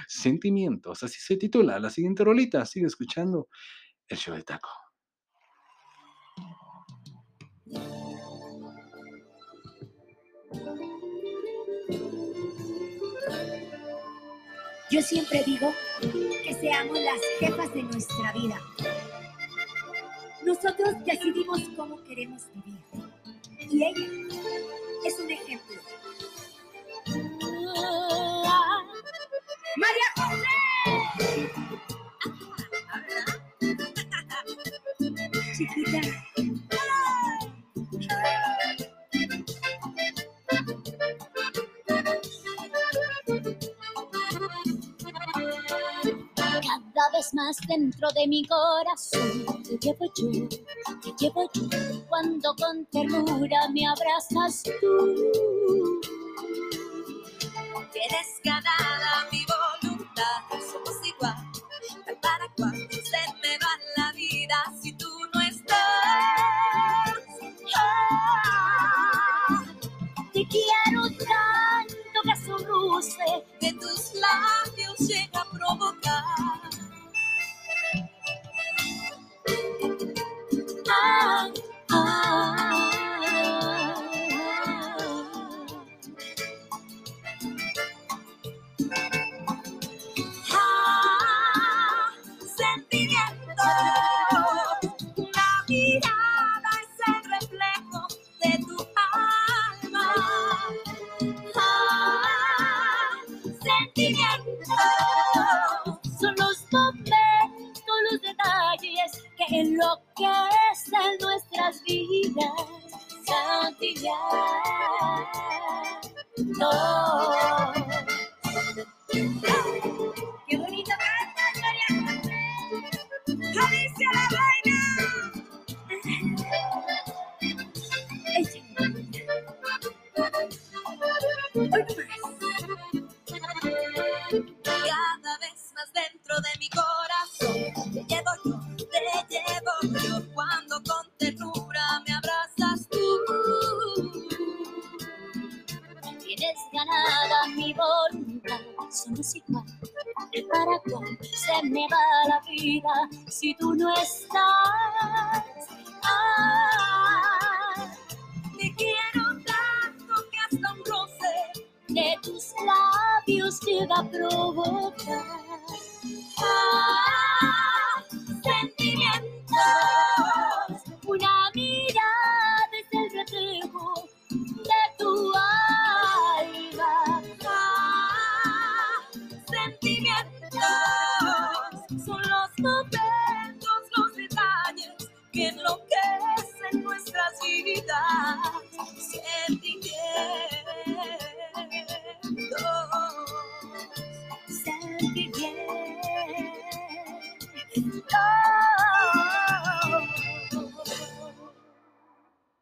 sentimientos. 0.07 1.01
Así 1.01 1.19
se 1.19 1.38
titula 1.38 1.80
la 1.80 1.89
siguiente 1.89 2.24
rolita. 2.24 2.63
Sigue 2.67 2.86
escuchando 2.86 3.49
el 4.07 4.15
show 4.15 4.36
de 4.36 4.43
taco. 4.43 4.69
Yo 14.91 15.01
siempre 15.01 15.43
digo 15.43 15.74
que 16.43 16.53
seamos 16.61 16.99
las 16.99 17.19
jefas 17.39 17.74
de 17.74 17.82
nuestra 17.82 18.34
vida. 18.34 18.61
Nosotros 20.45 20.93
decidimos 21.03 21.59
cómo 21.76 22.03
queremos 22.03 22.43
vivir. 22.53 22.80
Y 23.57 23.84
ella 23.84 24.05
es 25.07 25.19
un 25.19 25.32
ejemplo. 25.32 25.82
María 29.78 30.07
José. 30.17 30.45
Chiquita. 35.55 36.01
Cada 46.93 47.09
vez 47.13 47.34
más 47.34 47.57
dentro 47.67 48.09
de 48.11 48.28
mi 48.28 48.45
corazón 48.45 49.63
te 49.63 49.78
llevo 49.78 50.05
yo, 50.15 50.49
te 51.01 51.11
llevo 51.19 51.49
yo. 51.53 51.69
Cuando 52.09 52.53
con 52.55 52.86
ternura 52.88 53.69
me 53.69 53.88
abrazas 53.88 54.63
tú. 54.63 56.01
Ganada 58.43 58.90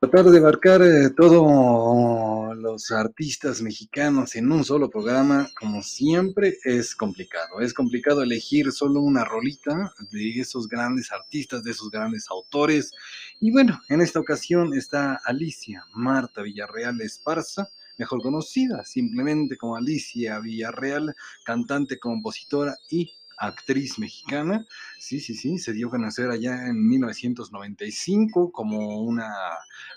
Tratar 0.10 0.32
de 0.32 0.39
abarcar 0.39 0.82
eh, 0.82 1.12
todos 1.12 2.57
los 2.57 2.89
artistas 2.89 3.62
mexicanos 3.62 4.36
en 4.36 4.51
un 4.51 4.64
solo 4.64 4.89
programa, 4.89 5.47
como 5.60 5.84
siempre, 5.84 6.57
es 6.64 6.95
complicado. 6.95 7.60
Es 7.60 7.76
complicado 7.76 8.24
elegir 8.24 8.72
solo 8.72 9.01
una 9.01 9.24
rolita 9.24 9.93
de 10.12 10.39
esos 10.39 10.68
grandes 10.68 11.12
artistas, 11.12 11.64
de 11.64 11.70
esos 11.70 11.91
grandes 11.91 12.26
autores. 12.32 12.91
Y 13.39 13.51
bueno, 13.51 13.80
en 13.88 14.01
esta 14.01 14.20
ocasión 14.20 14.74
está 14.74 15.22
Alicia 15.26 15.86
Marta 15.93 16.41
Villarreal 16.41 16.99
Esparza, 17.01 17.70
mejor 17.99 18.24
conocida 18.24 18.84
simplemente 18.86 19.57
como 19.57 19.76
Alicia 19.76 20.39
Villarreal, 20.39 21.14
cantante, 21.45 21.99
compositora 21.99 22.76
y 22.89 23.14
actriz 23.40 23.98
mexicana. 23.98 24.66
Sí, 25.00 25.20
sí, 25.20 25.34
sí, 25.34 25.58
se 25.58 25.74
dio 25.74 25.88
a 25.88 25.92
conocer 25.92 26.30
allá 26.30 26.68
en 26.68 26.88
1995 26.88 28.52
como 28.52 29.02
una 29.02 29.34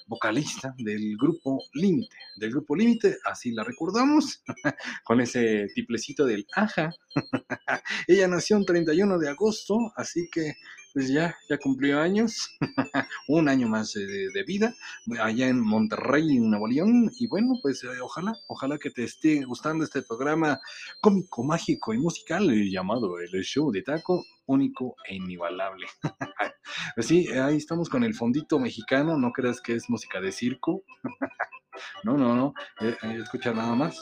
vocalista 0.07 0.75
del 0.79 1.17
grupo 1.17 1.63
Límite. 1.75 2.17
Del 2.37 2.51
grupo 2.51 2.77
Límite, 2.77 3.19
así 3.25 3.51
la 3.53 3.65
recordamos, 3.65 4.43
con 5.05 5.21
ese 5.21 5.67
tiplecito 5.75 6.25
del 6.25 6.47
aja. 6.55 6.95
Ella 8.07 8.29
nació 8.29 8.57
el 8.57 8.65
31 8.65 9.19
de 9.19 9.29
agosto, 9.29 9.93
así 9.97 10.29
que 10.31 10.55
pues 10.93 11.09
ya, 11.09 11.37
ya 11.49 11.59
cumplió 11.59 12.01
años, 12.01 12.57
un 13.29 13.49
año 13.49 13.69
más 13.69 13.93
de, 13.93 14.29
de 14.31 14.43
vida, 14.45 14.75
allá 15.21 15.49
en 15.49 15.61
Monterrey, 15.61 16.39
Nuevo 16.39 16.69
León. 16.69 17.11
Y 17.19 17.27
bueno, 17.27 17.55
pues 17.63 17.83
eh, 17.85 18.01
ojalá, 18.01 18.35
ojalá 18.49 18.79
que 18.79 18.91
te 18.91 19.05
esté 19.05 19.45
gustando 19.45 19.85
este 19.85 20.03
programa 20.03 20.61
cómico, 21.01 21.45
mágico 21.45 21.95
y 21.95 21.99
musical 21.99 22.51
eh, 22.51 22.71
llamado 22.71 23.19
El 23.19 23.43
Show 23.43 23.71
de 23.71 23.83
Taco, 23.83 24.25
único 24.47 24.97
e 25.09 25.17
inigualable. 25.17 25.87
Pues 26.95 27.07
sí, 27.07 27.29
ahí 27.29 27.57
estamos 27.57 27.89
con 27.89 28.05
el 28.05 28.15
fondito 28.15 28.59
mexicano, 28.59 29.19
no 29.19 29.33
creas 29.33 29.61
que 29.61 29.75
es 29.75 29.91
música 29.91 30.21
de 30.21 30.31
circo. 30.31 30.85
no, 32.05 32.17
no, 32.17 32.35
no, 32.35 32.55
eh, 32.81 32.97
escucha 33.21 33.53
nada 33.53 33.75
más. 33.75 33.99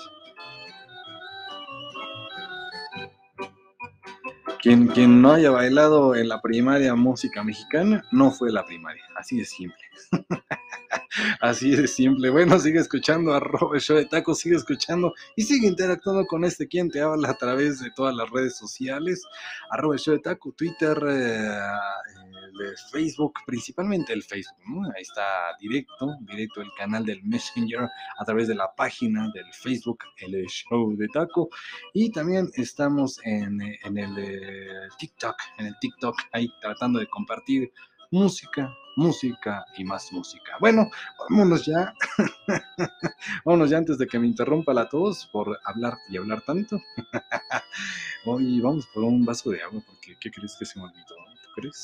Quien, 4.63 4.89
quien 4.89 5.23
no 5.23 5.33
haya 5.33 5.51
bailado 5.51 6.15
en 6.15 6.29
la 6.29 6.43
primaria 6.43 6.95
música 6.95 7.43
mexicana, 7.43 8.05
no 8.13 8.31
fue 8.31 8.53
la 8.53 8.65
primaria, 8.65 9.03
así 9.17 9.39
de 9.39 9.45
simple. 9.45 9.79
Así 11.41 11.75
de 11.75 11.89
simple. 11.89 12.31
Bueno, 12.31 12.59
sigue 12.59 12.79
escuchando 12.79 13.35
a 13.35 13.41
Robert 13.41 13.83
Show 13.83 13.97
de 13.97 14.07
Taco, 14.07 14.35
sigue 14.35 14.57
escuchando 14.57 15.13
y 15.37 15.43
sigue 15.43 15.67
interactuando 15.67 16.27
con 16.27 16.45
este 16.45 16.69
quien 16.69 16.91
te 16.91 17.01
habla 17.01 17.31
a 17.31 17.35
través 17.35 17.81
de 17.81 17.91
todas 17.91 18.15
las 18.15 18.31
redes 18.31 18.57
sociales. 18.57 19.23
Arroba 19.71 19.95
el 19.95 20.01
Show 20.01 20.15
de 20.15 20.21
Taco, 20.21 20.53
Twitter, 20.53 20.99
eh, 21.09 21.59
Facebook, 22.91 23.35
principalmente 23.47 24.13
el 24.13 24.23
Facebook. 24.23 24.63
¿no? 24.67 24.89
Ahí 24.97 25.03
está 25.03 25.57
directo, 25.59 26.17
directo 26.21 26.61
el 26.61 26.71
canal 26.77 27.05
del 27.05 27.23
Messenger 27.23 27.89
a 28.19 28.25
través 28.25 28.49
de 28.49 28.55
la 28.55 28.75
página 28.75 29.31
del 29.35 29.53
Facebook, 29.53 29.99
el 30.19 30.47
Show 30.47 30.97
de 30.97 31.09
Taco. 31.09 31.49
Y 31.93 32.11
también 32.11 32.51
estamos 32.55 33.21
en, 33.25 33.61
en 33.61 33.99
el 33.99 34.19
eh, 34.19 34.89
TikTok, 34.99 35.37
en 35.59 35.67
el 35.67 35.79
TikTok, 35.81 36.17
ahí 36.33 36.49
tratando 36.61 36.99
de 36.99 37.07
compartir 37.09 37.73
música, 38.11 38.75
música 38.97 39.65
y 39.77 39.85
más 39.85 40.13
música. 40.13 40.57
Bueno, 40.61 40.91
vámonos 41.29 41.65
ya. 41.65 41.95
vámonos 43.45 43.71
ya 43.71 43.79
antes 43.79 43.99
de 43.99 44.07
que 44.07 44.19
me 44.19 44.27
interrumpa 44.27 44.75
la 44.75 44.89
tos 44.89 45.29
por 45.33 45.59
hablar 45.65 45.97
y 46.09 46.17
hablar 46.17 46.43
tanto. 46.43 46.81
Hoy 48.25 48.61
vamos 48.61 48.87
por 48.89 49.05
un 49.05 49.25
vaso 49.25 49.51
de 49.51 49.63
agua 49.63 49.81
porque 49.87 50.17
¿qué 50.21 50.31
crees 50.31 50.57
que 50.59 50.67
se 50.67 50.79
me 50.79 50.87
olvidó? 50.87 51.30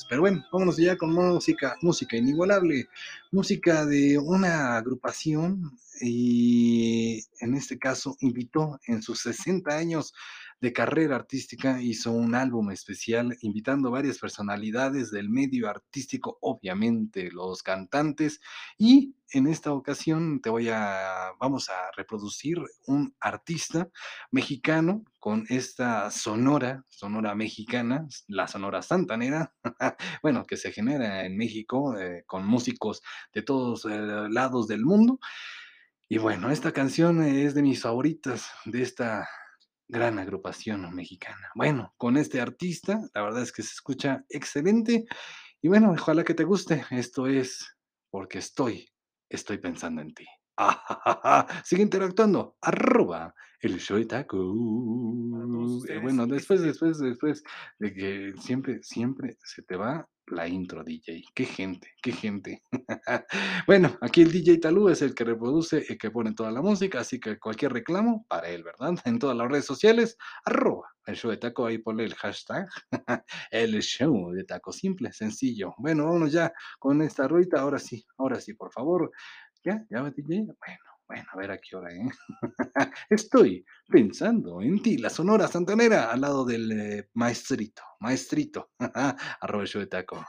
Pero 0.09 0.21
bueno, 0.23 0.45
vámonos 0.53 0.77
ya 0.77 0.97
con 0.97 1.13
música, 1.13 1.77
música 1.83 2.17
inigualable, 2.17 2.89
música 3.31 3.85
de 3.85 4.19
una 4.19 4.77
agrupación 4.77 5.79
y 6.01 7.23
en 7.41 7.55
este 7.55 7.79
caso 7.79 8.17
invitó 8.21 8.79
en 8.87 9.03
sus 9.03 9.21
60 9.21 9.77
años 9.77 10.13
de 10.61 10.73
carrera 10.73 11.17
artística, 11.17 11.81
hizo 11.83 12.13
un 12.13 12.35
álbum 12.35 12.71
especial 12.71 13.37
invitando 13.43 13.91
varias 13.91 14.19
personalidades 14.19 15.11
del 15.11 15.29
medio 15.29 15.69
artístico, 15.69 16.39
obviamente 16.41 17.31
los 17.31 17.63
cantantes, 17.63 18.41
y 18.79 19.15
en 19.33 19.49
esta 19.49 19.73
ocasión 19.73 20.41
te 20.41 20.51
voy 20.51 20.69
a, 20.69 21.33
vamos 21.39 21.69
a 21.69 21.91
reproducir 21.97 22.59
un 22.87 23.15
artista 23.21 23.89
mexicano 24.31 25.05
con 25.19 25.45
esta 25.49 26.11
sonora, 26.11 26.85
sonora 26.89 27.35
mexicana, 27.35 28.07
la 28.29 28.47
sonora 28.47 28.83
santanera, 28.83 29.53
bueno, 30.23 30.47
que 30.47 30.57
se 30.57 30.73
genera 30.73 31.27
en 31.27 31.37
México 31.37 31.99
eh, 31.99 32.23
con 32.27 32.47
músicos 32.47 33.03
de 33.35 33.43
todos 33.43 33.85
eh, 33.85 34.29
lados 34.31 34.69
del 34.69 34.85
mundo. 34.85 35.19
Y 36.09 36.19
bueno, 36.19 36.53
esta 36.53 36.73
canción 36.73 37.21
es 37.23 37.55
de 37.55 37.63
mis 37.63 37.83
favoritas 37.83 38.49
de 38.65 38.83
esta 38.83 39.29
gran 39.89 40.19
agrupación 40.19 40.95
mexicana. 40.95 41.51
Bueno, 41.55 41.95
con 41.97 42.17
este 42.17 42.41
artista, 42.41 43.01
la 43.15 43.23
verdad 43.23 43.43
es 43.43 43.53
que 43.53 43.63
se 43.63 43.73
escucha 43.73 44.25
excelente. 44.29 45.07
Y 45.63 45.69
bueno, 45.69 45.93
ojalá 45.93 46.25
que 46.25 46.35
te 46.35 46.45
guste. 46.45 46.85
Esto 46.91 47.27
es 47.27 47.77
porque 48.11 48.39
estoy, 48.39 48.89
estoy 49.29 49.59
pensando 49.59 50.03
en 50.03 50.15
ti. 50.15 50.27
Sigue 51.65 51.83
interactuando. 51.83 52.57
Arroba 52.61 53.35
el 53.61 53.81
todos 53.81 54.27
Eh, 55.89 55.99
bueno, 55.99 56.27
después, 56.27 56.63
después, 56.63 56.99
después 56.99 57.43
de 57.79 57.93
que 57.93 58.33
siempre, 58.41 58.83
siempre 58.83 59.37
se 59.43 59.63
te 59.63 59.77
va 59.77 60.09
la 60.29 60.49
intro, 60.49 60.83
DJ. 60.85 61.23
Qué 61.35 61.45
gente, 61.45 61.89
qué 62.03 62.13
gente. 62.13 62.63
Bueno, 63.67 63.97
aquí 64.01 64.23
el 64.23 64.33
DJ 64.33 64.59
Talú 64.59 64.89
es 64.89 65.03
el 65.03 65.15
que 65.15 65.25
reproduce 65.25 65.85
y 65.89 65.99
que 65.99 66.11
pone 66.11 66.35
toda 66.35 66.53
la 66.53 66.63
música, 66.63 67.01
así 67.01 67.19
que 67.19 67.39
cualquier 67.39 67.73
reclamo 67.73 68.25
para 68.29 68.49
él, 68.49 68.63
¿verdad? 68.63 68.95
En 69.07 69.19
todas 69.19 69.37
las 69.37 69.49
redes 69.49 69.65
sociales, 69.65 70.17
arroba 70.45 70.89
el 71.07 71.17
show 71.17 71.31
de 71.31 71.37
taco, 71.37 71.67
ahí 71.67 71.79
ponle 71.79 72.05
el 72.05 72.15
hashtag, 72.15 72.67
el 73.51 73.81
show 73.83 74.33
de 74.33 74.45
taco, 74.45 74.73
simple, 74.73 75.13
sencillo. 75.13 75.75
Bueno, 75.79 76.05
vámonos 76.05 76.33
ya 76.33 76.53
con 76.79 77.01
esta 77.03 77.29
ruita, 77.29 77.61
ahora 77.61 77.79
sí, 77.79 78.05
ahora 78.19 78.41
sí, 78.41 78.55
por 78.55 78.73
favor. 78.73 79.11
¿Ya? 79.65 79.85
¿Ya 79.91 80.03
va, 80.03 80.11
DJ? 80.11 80.45
Bueno, 80.45 80.85
bueno, 81.09 81.25
a 81.33 81.37
ver 81.37 81.51
a 81.53 81.59
qué 81.59 81.77
hora, 81.77 81.93
¿eh? 81.93 82.09
Estoy 83.11 83.65
pensando 83.89 84.61
en 84.61 84.83
ti, 84.83 84.99
la 84.99 85.11
Sonora 85.11 85.49
Santanera, 85.49 86.11
al 86.11 86.21
lado 86.21 86.45
del 86.45 86.73
eh, 86.73 87.11
maestrito, 87.15 87.83
maestrito, 88.01 88.71
show 89.67 89.81
de 89.81 89.87
taco. 89.87 90.25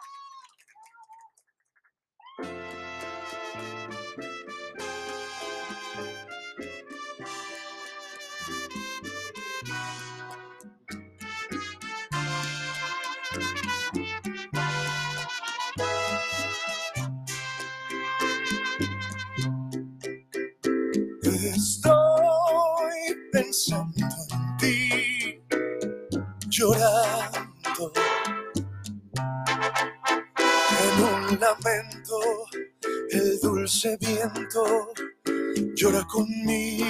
Ti, 24.67 25.41
llorando 26.49 27.91
en 30.81 31.03
un 31.03 31.39
lamento. 31.39 32.19
El 33.09 33.39
dulce 33.39 33.97
viento 33.99 34.89
llora 35.75 36.05
conmigo. 36.05 36.85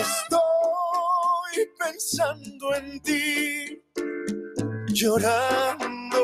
Estoy 0.00 1.56
pensando 1.78 2.74
en 2.74 3.00
ti, 3.00 3.82
llorando 4.88 6.22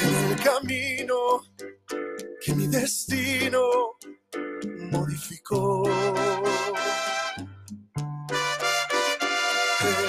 en 0.00 0.14
el 0.30 0.42
camino 0.42 1.42
que 2.40 2.54
mi 2.54 2.66
destino 2.66 3.93
modificó. 4.94 5.82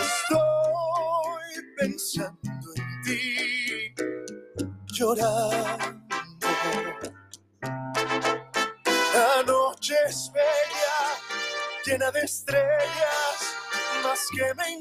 Estoy 0.01 1.53
pensando 1.77 2.69
en 2.75 3.01
ti, 3.03 3.93
llorando. 4.93 5.97
La 9.13 9.43
noche 9.45 9.95
es 10.07 10.31
bella, 10.33 10.97
llena 11.85 12.11
de 12.11 12.21
estrellas, 12.21 13.39
más 14.03 14.19
que 14.35 14.53
me 14.55 14.71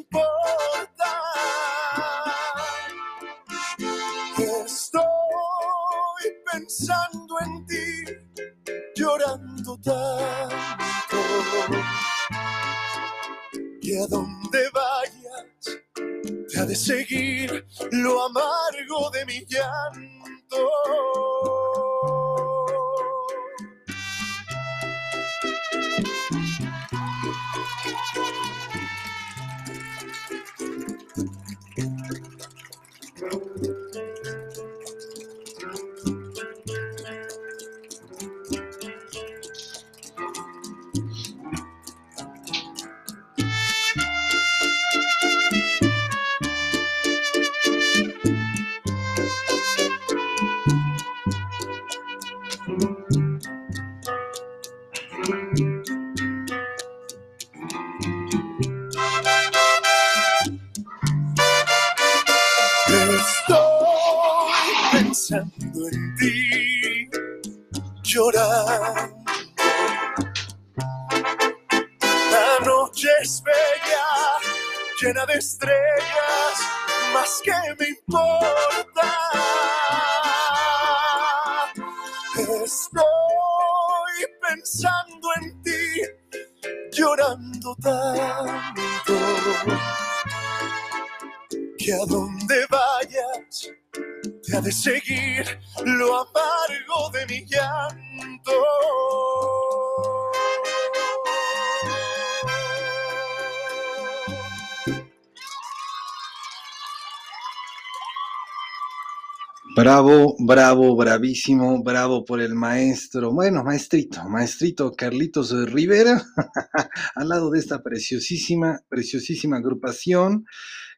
Bravo, 110.47 110.95
bravísimo, 110.95 111.83
bravo 111.83 112.23
por 112.23 112.43
el 112.43 112.55
maestro, 112.55 113.33
bueno, 113.33 113.65
maestrito, 113.65 114.29
maestrito 114.29 114.93
Carlitos 114.93 115.55
Rivera, 115.73 116.23
al 117.15 117.29
lado 117.31 117.51
de 117.51 117.61
esta 117.61 117.83
preciosísima, 117.83 118.79
preciosísima 118.91 119.57
agrupación. 119.57 120.45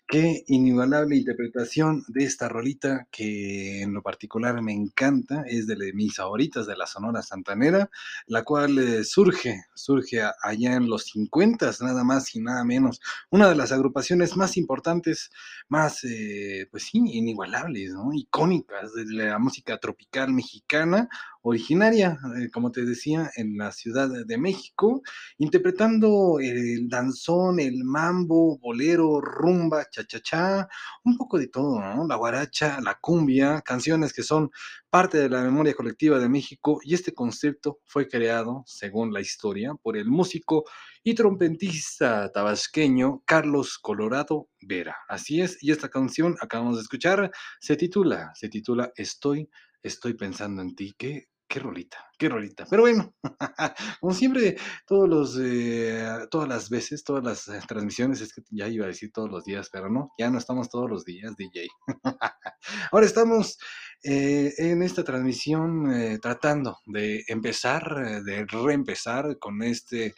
Qué 0.08 0.44
inigualable 0.46 1.16
interpretación 1.16 2.04
de 2.06 2.22
esta 2.22 2.48
rolita 2.48 3.08
que 3.10 3.82
en 3.82 3.92
lo 3.92 4.02
particular 4.02 4.62
me 4.62 4.72
encanta, 4.72 5.42
es 5.48 5.66
de 5.66 5.92
mis 5.94 6.14
favoritas 6.14 6.64
de 6.68 6.76
la 6.76 6.86
Sonora 6.86 7.22
Santanera, 7.22 7.90
la 8.28 8.44
cual 8.44 8.78
eh, 8.78 9.02
surge, 9.02 9.64
surge 9.74 10.22
allá 10.42 10.74
en 10.74 10.88
los 10.88 11.06
50, 11.06 11.72
nada 11.80 12.04
más 12.04 12.32
y 12.36 12.40
nada 12.40 12.62
menos. 12.62 13.00
Una 13.30 13.48
de 13.48 13.56
las 13.56 13.72
agrupaciones 13.72 14.36
más 14.36 14.56
importantes, 14.56 15.32
más, 15.68 16.04
eh, 16.04 16.68
pues 16.70 16.84
sí, 16.84 16.98
inigualables. 16.98 17.92
Icónicas 18.14 18.94
de 18.94 19.06
la 19.06 19.40
música 19.40 19.76
tropical 19.78 20.32
mexicana, 20.32 21.08
originaria, 21.48 22.18
eh, 22.38 22.50
como 22.50 22.72
te 22.72 22.84
decía, 22.84 23.30
en 23.36 23.56
la 23.56 23.70
Ciudad 23.70 24.08
de 24.26 24.38
México, 24.38 25.02
interpretando 25.38 26.38
el 26.40 26.88
danzón, 26.88 27.60
el 27.60 27.84
mambo, 27.84 28.58
bolero, 28.58 29.20
rumba, 29.20 29.84
cha-cha-cha, 29.90 30.68
un 31.04 31.16
poco 31.16 31.38
de 31.38 31.46
todo, 31.46 31.80
¿no? 31.80 32.06
La 32.08 32.16
guaracha, 32.16 32.80
la 32.80 32.98
cumbia, 33.00 33.60
canciones 33.62 34.12
que 34.12 34.24
son 34.24 34.50
parte 34.90 35.18
de 35.18 35.28
la 35.28 35.42
memoria 35.42 35.74
colectiva 35.74 36.18
de 36.18 36.28
México 36.28 36.80
y 36.82 36.94
este 36.94 37.12
concepto 37.12 37.78
fue 37.84 38.08
creado, 38.08 38.64
según 38.66 39.12
la 39.12 39.20
historia, 39.20 39.74
por 39.80 39.96
el 39.96 40.06
músico 40.06 40.64
y 41.04 41.14
trompetista 41.14 42.32
tabasqueño 42.32 43.22
Carlos 43.24 43.78
Colorado 43.78 44.48
Vera. 44.60 44.96
Así 45.08 45.40
es, 45.40 45.62
y 45.62 45.70
esta 45.70 45.90
canción 45.90 46.36
acabamos 46.40 46.76
de 46.76 46.82
escuchar 46.82 47.30
se 47.60 47.76
titula, 47.76 48.32
se 48.34 48.48
titula 48.48 48.92
Estoy, 48.96 49.48
estoy 49.82 50.14
pensando 50.14 50.62
en 50.62 50.74
ti. 50.74 50.94
Qué, 50.98 51.28
qué 51.48 51.60
rolita, 51.60 51.98
qué 52.18 52.28
rolita. 52.28 52.66
Pero 52.68 52.82
bueno, 52.82 53.14
como 54.00 54.12
siempre, 54.12 54.56
todos 54.86 55.08
los, 55.08 55.38
eh, 55.40 56.26
todas 56.30 56.48
las 56.48 56.68
veces, 56.68 57.04
todas 57.04 57.24
las 57.24 57.48
eh, 57.48 57.60
transmisiones, 57.66 58.20
es 58.20 58.32
que 58.32 58.42
ya 58.50 58.68
iba 58.68 58.84
a 58.84 58.88
decir 58.88 59.12
todos 59.12 59.30
los 59.30 59.44
días, 59.44 59.68
pero 59.72 59.88
no, 59.88 60.10
ya 60.18 60.30
no 60.30 60.38
estamos 60.38 60.68
todos 60.68 60.90
los 60.90 61.04
días, 61.04 61.36
DJ. 61.36 61.68
Ahora 62.92 63.06
estamos 63.06 63.58
eh, 64.02 64.52
en 64.58 64.82
esta 64.82 65.04
transmisión 65.04 66.18
tratando 66.20 66.78
de 66.86 67.24
empezar, 67.28 68.22
de 68.22 68.46
reempezar 68.46 69.38
con 69.38 69.62
este 69.62 70.14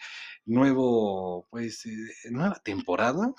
nuevo, 0.48 1.46
pues, 1.50 1.84
eh, 1.86 1.90
nueva 2.30 2.60
temporada. 2.64 3.32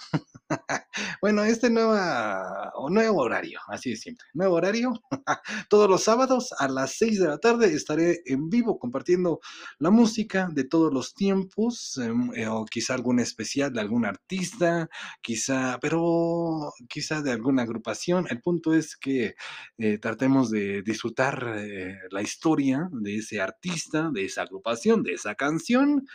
bueno, 1.22 1.44
este 1.44 1.70
nueva, 1.70 2.72
o 2.76 2.90
nuevo 2.90 3.22
horario, 3.22 3.60
así 3.68 3.92
de 3.92 3.98
simple, 3.98 4.26
nuevo 4.34 4.56
horario. 4.56 4.94
todos 5.70 5.90
los 5.90 6.04
sábados 6.04 6.54
a 6.58 6.68
las 6.68 6.96
6 6.98 7.20
de 7.20 7.28
la 7.28 7.38
tarde 7.40 7.74
estaré 7.74 8.22
en 8.26 8.50
vivo 8.50 8.80
compartiendo 8.80 9.40
la 9.80 9.90
música 9.90 10.50
de 10.52 10.64
todos 10.64 10.94
los 10.94 11.14
tiempos, 11.14 11.98
em, 11.98 12.32
eh, 12.36 12.48
o 12.48 12.66
quizá 12.66 12.94
algún 12.94 13.20
especial 13.20 13.74
de 13.74 13.82
algún 13.82 14.06
artista, 14.06 14.90
quizá, 15.22 15.80
pero 15.82 16.72
quizá 16.88 17.22
de 17.22 17.32
alguna 17.32 17.64
agrupación. 17.64 18.28
El 18.30 18.42
punto 18.42 18.74
es 18.74 18.96
que 18.96 19.36
eh, 19.78 19.98
tratemos 19.98 20.50
de 20.52 20.82
disfrutar 20.84 21.56
eh, 21.58 21.98
la 22.12 22.22
historia 22.22 22.88
de 22.92 23.18
ese 23.18 23.42
artista, 23.42 24.10
de 24.14 24.26
esa 24.26 24.44
agrupación, 24.44 25.04
de 25.04 25.14
esa 25.14 25.36
canción. 25.36 26.06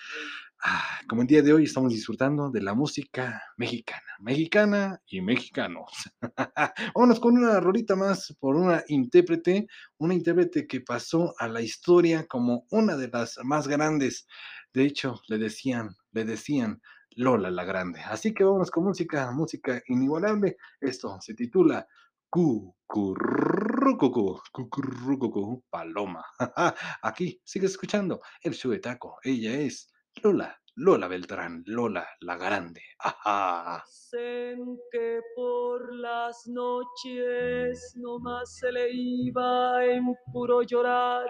Ah, 0.66 0.98
como 1.10 1.20
el 1.20 1.28
día 1.28 1.42
de 1.42 1.52
hoy 1.52 1.64
estamos 1.64 1.92
disfrutando 1.92 2.50
de 2.50 2.62
la 2.62 2.72
música 2.72 3.42
mexicana, 3.58 4.00
mexicana 4.18 4.98
y 5.06 5.20
mexicanos. 5.20 5.92
Vámonos 6.94 7.20
con 7.20 7.36
una 7.36 7.60
rolita 7.60 7.94
más 7.94 8.34
por 8.40 8.56
una 8.56 8.82
intérprete, 8.88 9.66
una 9.98 10.14
intérprete 10.14 10.66
que 10.66 10.80
pasó 10.80 11.34
a 11.38 11.48
la 11.48 11.60
historia 11.60 12.26
como 12.26 12.64
una 12.70 12.96
de 12.96 13.08
las 13.08 13.38
más 13.44 13.68
grandes. 13.68 14.26
De 14.72 14.86
hecho, 14.86 15.20
le 15.28 15.36
decían, 15.36 15.94
le 16.12 16.24
decían 16.24 16.80
Lola 17.10 17.50
la 17.50 17.64
Grande. 17.64 18.00
Así 18.00 18.32
que 18.32 18.44
vámonos 18.44 18.70
con 18.70 18.84
música, 18.84 19.30
música 19.32 19.82
inigualable. 19.88 20.56
Esto 20.80 21.18
se 21.20 21.34
titula 21.34 21.86
Cucurrucucu, 22.30 24.40
Cucurrucucu, 24.50 25.62
Paloma. 25.68 26.24
Aquí 27.02 27.38
sigue 27.44 27.66
escuchando 27.66 28.22
el 28.42 28.80
Taco. 28.80 29.18
Ella 29.22 29.58
es 29.58 29.93
Lola, 30.22 30.58
Lola 30.76 31.08
Beltrán, 31.08 31.62
Lola 31.66 32.06
la 32.20 32.36
Grande. 32.36 32.82
Ajá. 32.98 33.84
Dicen 33.86 34.78
que 34.90 35.20
por 35.34 35.94
las 35.94 36.46
noches 36.46 37.94
nomás 37.96 38.56
se 38.58 38.72
le 38.72 38.90
iba 38.90 39.84
en 39.84 40.14
puro 40.32 40.62
llorar. 40.62 41.26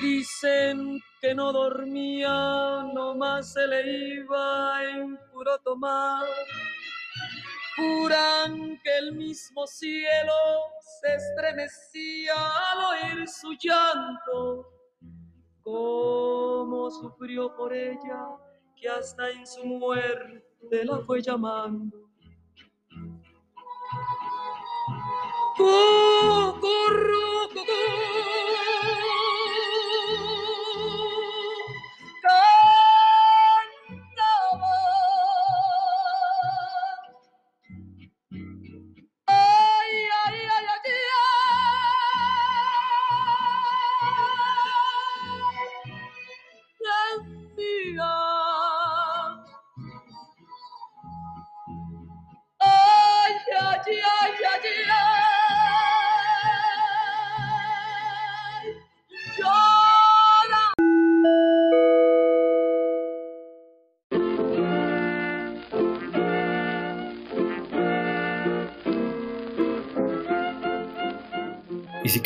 Dicen 0.00 1.00
que 1.20 1.34
no 1.34 1.52
dormía, 1.52 2.84
nomás 2.94 3.52
se 3.52 3.66
le 3.66 4.14
iba 4.16 4.84
en 4.84 5.16
puro 5.32 5.58
tomar. 5.60 6.26
Juran 7.76 8.78
que 8.82 8.98
el 8.98 9.12
mismo 9.12 9.66
cielo 9.66 10.34
se 11.00 11.14
estremecía 11.14 12.34
al 12.34 12.78
oír 12.84 13.28
su 13.28 13.52
llanto. 13.52 14.79
Cómo 15.62 16.90
sufrió 16.90 17.54
por 17.56 17.72
ella, 17.72 18.26
que 18.76 18.88
hasta 18.88 19.30
en 19.30 19.46
su 19.46 19.64
muerte 19.64 20.84
la 20.84 20.98
fue 21.00 21.22
llamando. 21.22 22.10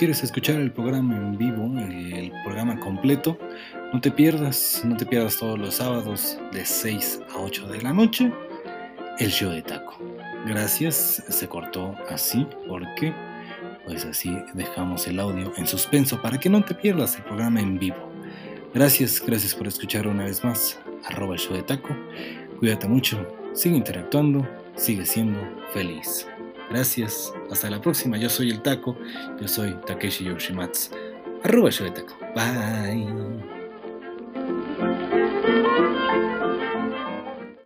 Quieres 0.05 0.23
escuchar 0.23 0.57
el 0.57 0.71
programa 0.71 1.17
en 1.17 1.39
vivo, 1.39 1.65
el 1.79 2.31
programa 2.45 2.79
completo, 2.79 3.39
no 3.91 4.03
te 4.03 4.11
pierdas, 4.11 4.83
no 4.85 4.99
te 4.99 5.07
pierdas 5.07 5.39
todos 5.39 5.59
los 5.59 5.77
sábados 5.77 6.37
de 6.53 6.63
6 6.63 7.23
a 7.35 7.39
8 7.39 7.69
de 7.69 7.81
la 7.81 7.95
noche, 7.95 8.31
el 9.19 9.31
show 9.31 9.51
de 9.51 9.63
taco. 9.63 9.97
Gracias, 10.47 11.25
se 11.27 11.49
cortó 11.49 11.95
así 12.11 12.47
porque 12.69 13.15
pues 13.87 14.05
así 14.05 14.37
dejamos 14.53 15.07
el 15.07 15.19
audio 15.21 15.55
en 15.57 15.67
suspenso 15.67 16.21
para 16.21 16.39
que 16.39 16.51
no 16.51 16.63
te 16.63 16.75
pierdas 16.75 17.17
el 17.17 17.23
programa 17.23 17.61
en 17.61 17.79
vivo. 17.79 18.13
Gracias, 18.75 19.23
gracias 19.27 19.55
por 19.55 19.67
escuchar 19.67 20.07
una 20.07 20.27
vez 20.27 20.45
más. 20.45 20.79
Arroba 21.07 21.33
el 21.33 21.41
show 21.41 21.57
de 21.57 21.63
taco. 21.63 21.97
Cuídate 22.59 22.87
mucho, 22.87 23.27
sigue 23.55 23.79
interactuando, 23.79 24.47
sigue 24.77 25.07
siendo 25.07 25.41
feliz. 25.73 26.27
Gracias, 26.75 27.33
hasta 27.53 27.71
la 27.71 27.81
próxima. 27.81 28.17
Yo 28.17 28.29
soy 28.29 28.51
el 28.51 28.61
taco, 28.61 28.99
yo 29.41 29.47
soy 29.47 29.77
Takeshi 29.87 30.25
Yoshimatsu. 30.25 30.91
Arroba 31.45 31.71
de 31.71 31.91
taco. 31.93 32.17
Bye. 32.35 33.54